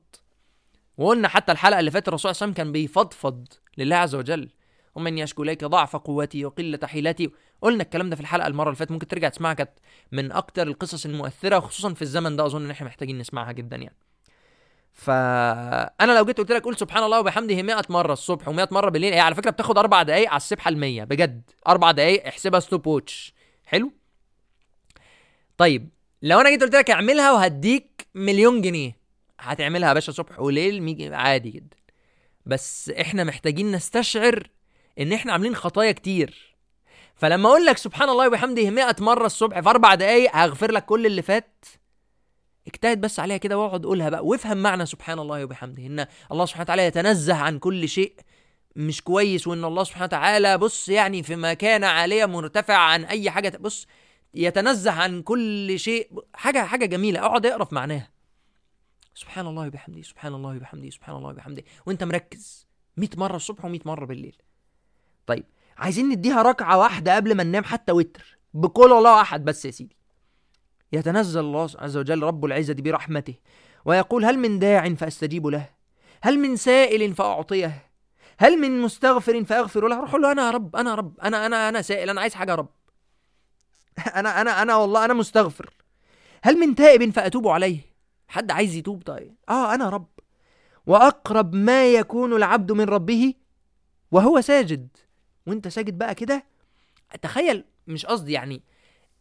وقلنا 0.99 1.29
حتى 1.29 1.53
الحلقة 1.53 1.81
اللي 1.81 1.91
فاتت 1.91 2.09
الرسول 2.09 2.21
صلى 2.21 2.31
الله 2.31 2.43
عليه 2.43 2.53
وسلم 2.53 2.64
كان 2.64 2.73
بيفضفض 2.73 3.47
لله 3.79 3.97
عز 3.97 4.14
وجل. 4.14 4.49
ومن 4.95 5.19
يشكو 5.19 5.43
إليك 5.43 5.64
ضعف 5.64 5.97
قوتي 5.97 6.45
وقلة 6.45 6.79
حيلتي. 6.85 7.31
قلنا 7.62 7.83
الكلام 7.83 8.11
ده 8.11 8.17
في 8.17 8.23
الحلقة 8.23 8.47
المرة 8.47 8.67
اللي 8.67 8.77
فاتت 8.77 8.91
ممكن 8.91 9.09
ترجع 9.09 9.29
تسمعها 9.29 9.55
كانت 9.55 9.71
من 10.12 10.33
أكتر 10.33 10.67
القصص 10.67 11.07
المؤثرة 11.07 11.61
خصوصا 11.61 11.95
في 11.95 12.03
الزمن 12.03 12.37
ده. 12.37 12.47
أظن 12.47 12.64
إن 12.64 12.71
إحنا 12.71 12.87
محتاجين 12.87 13.19
نسمعها 13.19 13.53
جدا 13.53 13.77
يعني. 13.77 13.97
فأنا 14.93 16.12
لو 16.19 16.25
جيت 16.25 16.38
قلت 16.38 16.53
لك 16.53 16.62
قول 16.62 16.77
سبحان 16.77 17.05
الله 17.05 17.21
وبحمده 17.21 17.62
100 17.62 17.83
مرة 17.88 18.12
الصبح 18.12 18.47
و100 18.47 18.73
مرة 18.73 18.91
بالليل 18.91 19.12
هي 19.12 19.21
على 19.21 19.35
فكرة 19.35 19.51
بتاخد 19.51 19.79
أربع 19.79 20.03
دقائق 20.03 20.29
على 20.29 20.37
السبحة 20.37 20.71
ال100 20.71 20.75
بجد. 21.05 21.51
أربع 21.69 21.91
دقائق 21.91 22.27
احسبها 22.27 22.61
stopwatch 22.61 23.38
حلو؟ 23.69 23.93
طيب 25.59 25.89
لو 26.23 26.41
أنا 26.41 26.51
جيت 26.51 26.63
قلت 26.63 26.75
لك 26.75 26.91
اعملها 26.91 27.33
وهديك 27.33 28.07
مليون 28.15 28.61
جنيه 28.61 28.97
هتعملها 29.41 29.89
يا 29.89 29.95
باشا 29.95 30.13
صبح 30.13 30.41
وليل 30.41 31.15
عادي 31.15 31.51
جدا. 31.51 31.77
بس 32.47 32.91
إحنا 32.91 33.25
محتاجين 33.25 33.73
نستشعر 33.73 34.49
إن 34.99 35.13
إحنا 35.13 35.33
عاملين 35.33 35.55
خطايا 35.57 35.93
كتير. 35.93 36.57
فلما 37.15 37.49
أقول 37.49 37.67
لك 37.67 37.77
سبحان 37.79 38.09
الله 38.09 38.27
وبحمده 38.27 38.71
100 38.71 38.97
مرة 39.01 39.27
الصبح 39.27 39.61
في 39.61 39.69
أربع 39.69 39.95
دقائق 39.95 40.37
هغفر 40.37 40.73
لك 40.73 40.85
كل 40.85 41.07
اللي 41.07 41.23
فات 41.23 41.65
اجتهد 42.67 43.01
بس 43.01 43.21
عليها 43.21 43.37
كده 43.37 43.59
واقعد 43.59 43.87
قولها 43.87 44.09
بقى 44.09 44.27
وافهم 44.27 44.57
معنى 44.57 44.87
سبحان 44.87 45.19
الله 45.19 45.45
وبحمده. 45.45 45.87
إن 45.87 46.07
الله 46.33 46.47
سبحانه 46.47 46.63
وتعالى 46.63 46.87
يتنزه 46.87 47.35
عن 47.35 47.59
كل 47.59 47.89
شيء 47.89 48.15
مش 48.79 49.03
كويس 49.03 49.47
وإن 49.47 49.64
الله 49.64 49.85
سبحانه 49.85 50.05
وتعالى 50.05 50.59
بص 50.59 50.88
يعني 50.88 51.23
في 51.23 51.37
مكان 51.37 51.85
عالية 51.85 52.27
مرتفع 52.27 52.77
عن 52.77 53.05
أي 53.05 53.31
حاجة 53.31 53.59
بص 53.61 53.87
يتنزه 54.35 54.91
عن 54.91 55.23
كل 55.23 55.79
شيء. 55.79 56.11
حاجة 56.35 56.64
حاجة 56.64 56.87
جميلة 56.87 57.21
أقعد 57.21 57.47
أقرأ 57.47 57.64
في 57.64 57.75
معناها. 57.75 58.11
سبحان 59.14 59.47
الله 59.47 59.67
وبحمده 59.67 60.03
سبحان 60.03 60.35
الله 60.35 60.57
وبحمده 60.57 60.91
سبحان 60.91 61.17
الله 61.17 61.29
وبحمده. 61.29 61.62
وأنت 61.87 62.05
مركز 62.05 62.67
100 62.97 63.09
مرة 63.17 63.37
الصبح 63.37 63.62
و100 63.62 63.87
مرة 63.87 64.07
بالليل. 64.07 64.37
طيب 65.27 65.45
عايزين 65.79 66.09
نديها 66.09 66.43
ركعة 66.43 66.79
واحدة 66.79 67.17
قبل 67.17 67.35
ما 67.35 67.43
ننام 67.43 67.64
حتى 67.64 67.93
وتر 67.93 68.38
بقول 68.55 68.93
الله 68.93 69.21
أحد 69.21 69.45
بس 69.45 69.64
يا 69.64 69.71
سيدي. 69.71 69.97
يتنزل 70.93 71.41
الله 71.41 71.69
عز 71.79 71.97
وجل 71.97 72.23
رب 72.23 72.45
العزة 72.45 72.75
برحمته 72.75 73.35
ويقول 73.85 74.25
هل 74.25 74.38
من 74.38 74.59
داع 74.59 74.95
فأستجيب 74.95 75.47
له؟ 75.47 75.69
هل 76.23 76.38
من 76.38 76.57
سائل 76.57 77.14
فأعطيه؟ 77.14 77.88
هل 78.38 78.57
من 78.57 78.81
مستغفر 78.83 79.44
فأغفر 79.44 79.88
له؟ 79.88 80.01
روح 80.01 80.14
له 80.14 80.33
أنا 80.33 80.46
يا 80.46 80.51
رب 80.51 80.77
أنا 80.77 80.90
يا 80.90 80.94
رب 80.94 81.20
أنا 81.20 81.46
أنا 81.46 81.68
أنا 81.68 81.83
سائل 81.83 82.11
أنا 82.11 82.20
عايز 82.20 82.35
حاجة 82.35 82.51
يا 82.51 82.57
رب. 82.57 82.68
أنا 84.14 84.40
أنا 84.40 84.62
أنا 84.62 84.77
والله 84.77 85.05
أنا 85.05 85.14
مستغفر. 85.14 85.70
هل 86.42 86.57
من 86.59 86.74
تائب 86.74 87.11
فأتوب 87.11 87.48
عليه؟ 87.48 87.81
حد 88.29 88.51
عايز 88.51 88.74
يتوب؟ 88.74 89.03
طيب. 89.03 89.35
آه 89.48 89.74
أنا 89.74 89.88
رب. 89.88 90.07
وأقرب 90.87 91.55
ما 91.55 91.92
يكون 91.92 92.33
العبد 92.33 92.72
من 92.72 92.85
ربه 92.85 93.35
وهو 94.11 94.40
ساجد. 94.40 94.88
وأنت 95.46 95.68
ساجد 95.68 95.98
بقى 95.98 96.14
كده؟ 96.14 96.44
تخيل 97.22 97.64
مش 97.87 98.07
قصدي 98.07 98.33
يعني 98.33 98.62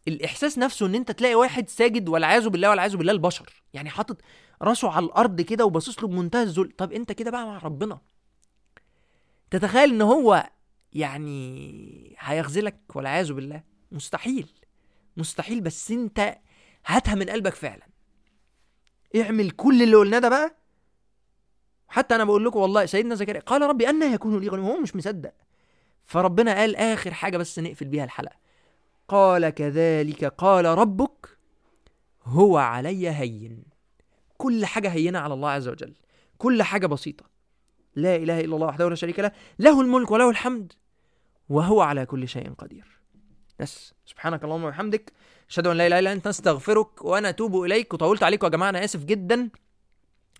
الإحساس 0.08 0.58
نفسه 0.58 0.86
إن 0.86 0.94
أنت 0.94 1.10
تلاقي 1.10 1.34
واحد 1.34 1.68
ساجد 1.68 2.08
والعياذ 2.08 2.48
بالله 2.48 2.70
والعياذ 2.70 2.96
بالله 2.96 3.12
البشر. 3.12 3.62
يعني 3.74 3.90
حاطط 3.90 4.16
راسه 4.62 4.90
على 4.90 5.06
الأرض 5.06 5.40
كده 5.40 5.64
وباصص 5.64 6.02
له 6.02 6.08
بمنتهى 6.08 6.42
الذل. 6.42 6.72
طب 6.78 6.92
أنت 6.92 7.12
كده 7.12 7.30
بقى 7.30 7.46
مع 7.46 7.58
ربنا. 7.58 7.98
تتخيل 9.50 9.90
إن 9.90 10.02
هو 10.02 10.50
يعني 10.92 12.16
هيخذلك 12.18 12.76
والعياذ 12.94 13.32
بالله؟ 13.32 13.62
مستحيل. 13.92 14.50
مستحيل 15.16 15.60
بس 15.60 15.90
أنت 15.90 16.38
هاتها 16.86 17.14
من 17.14 17.30
قلبك 17.30 17.54
فعلا. 17.54 17.86
اعمل 19.16 19.50
كل 19.50 19.82
اللي 19.82 19.96
قلناه 19.96 20.18
ده 20.18 20.28
بقى. 20.28 20.56
حتى 21.88 22.14
أنا 22.14 22.24
بقول 22.24 22.44
لكم 22.44 22.58
والله 22.60 22.86
سيدنا 22.86 23.14
زكريا 23.14 23.40
قال 23.40 23.62
ربي 23.62 23.88
أن 23.88 24.12
يكون 24.14 24.40
لي 24.40 24.48
غلام 24.48 24.64
هو 24.64 24.80
مش 24.80 24.96
مصدق. 24.96 25.32
فربنا 26.04 26.54
قال 26.54 26.76
آخر 26.76 27.14
حاجة 27.14 27.36
بس 27.36 27.58
نقفل 27.58 27.86
بيها 27.88 28.04
الحلقة. 28.04 28.36
قال 29.08 29.50
كذلك 29.50 30.24
قال 30.24 30.64
ربك 30.64 31.38
هو 32.24 32.58
علي 32.58 33.10
هين. 33.10 33.64
كل 34.38 34.66
حاجة 34.66 34.88
هينة 34.88 35.18
على 35.18 35.34
الله 35.34 35.50
عز 35.50 35.68
وجل. 35.68 35.94
كل 36.38 36.62
حاجة 36.62 36.86
بسيطة. 36.86 37.24
لا 37.96 38.16
إله 38.16 38.40
إلا 38.40 38.54
الله 38.54 38.66
وحده 38.66 38.88
لا 38.88 38.94
شريك 38.94 39.18
له 39.20 39.32
له 39.58 39.80
الملك 39.80 40.10
وله 40.10 40.30
الحمد 40.30 40.72
وهو 41.48 41.80
على 41.80 42.06
كل 42.06 42.28
شيء 42.28 42.52
قدير. 42.58 42.98
بس. 43.60 43.94
سبحانك 44.06 44.44
اللهم 44.44 44.64
وبحمدك 44.64 45.12
أشهد 45.50 45.66
أن 45.66 45.76
لا 45.76 45.86
إله 45.86 45.98
إلا 45.98 46.12
أنت 46.12 46.26
استغفرك 46.26 47.04
وأنا 47.04 47.28
أتوب 47.28 47.62
إليك. 47.64 47.94
وطولت 47.94 48.22
عليكم 48.22 48.46
يا 48.46 48.50
جماعة 48.50 48.68
أنا 48.68 48.84
آسف 48.84 49.04
جدا. 49.04 49.48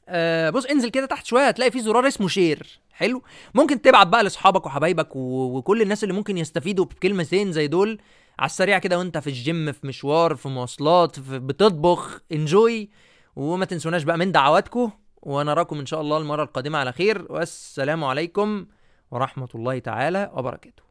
آه 0.08 0.50
بص 0.50 0.64
انزل 0.66 0.88
كده 0.90 1.06
تحت 1.06 1.26
شوية 1.26 1.48
هتلاقي 1.48 1.70
في 1.70 1.80
زرار 1.80 2.06
اسمه 2.08 2.28
share. 2.28 2.81
حلو. 2.92 3.22
ممكن 3.54 3.82
تبعت 3.82 4.06
بقى 4.06 4.22
لأصحابك 4.22 4.66
وحبايبك 4.66 5.16
وكل 5.16 5.82
الناس 5.82 6.04
اللي 6.04 6.14
ممكن 6.14 6.38
يستفيدوا 6.38 6.84
بكلمتين 6.84 7.52
زي 7.52 7.66
دول 7.66 8.00
على 8.38 8.46
السريع 8.46 8.78
كده 8.78 8.98
وانت 8.98 9.18
في 9.18 9.26
الجيم 9.26 9.72
في 9.72 9.87
مشوار 9.87 10.34
في 10.34 10.48
مواصلات 10.48 11.20
في 11.20 11.38
بتطبخ 11.38 12.20
enjoy 12.33 12.90
وما 13.37 13.64
تنسوناش 13.64 14.02
بقى 14.02 14.18
من 14.18 14.32
دعواتكم 14.32 14.90
ونراكم 15.22 15.78
إن 15.78 15.87
شاء 15.87 16.00
الله 16.00 16.18
المرة 16.18 16.42
القادمة 16.42 16.78
على 16.78 16.92
خير 16.92 17.26
والسلام 17.33 18.04
عليكم 18.04 18.66
ورحمة 19.11 19.48
الله 19.54 19.78
تعالى 19.78 20.31
وبركاته. 20.35 20.88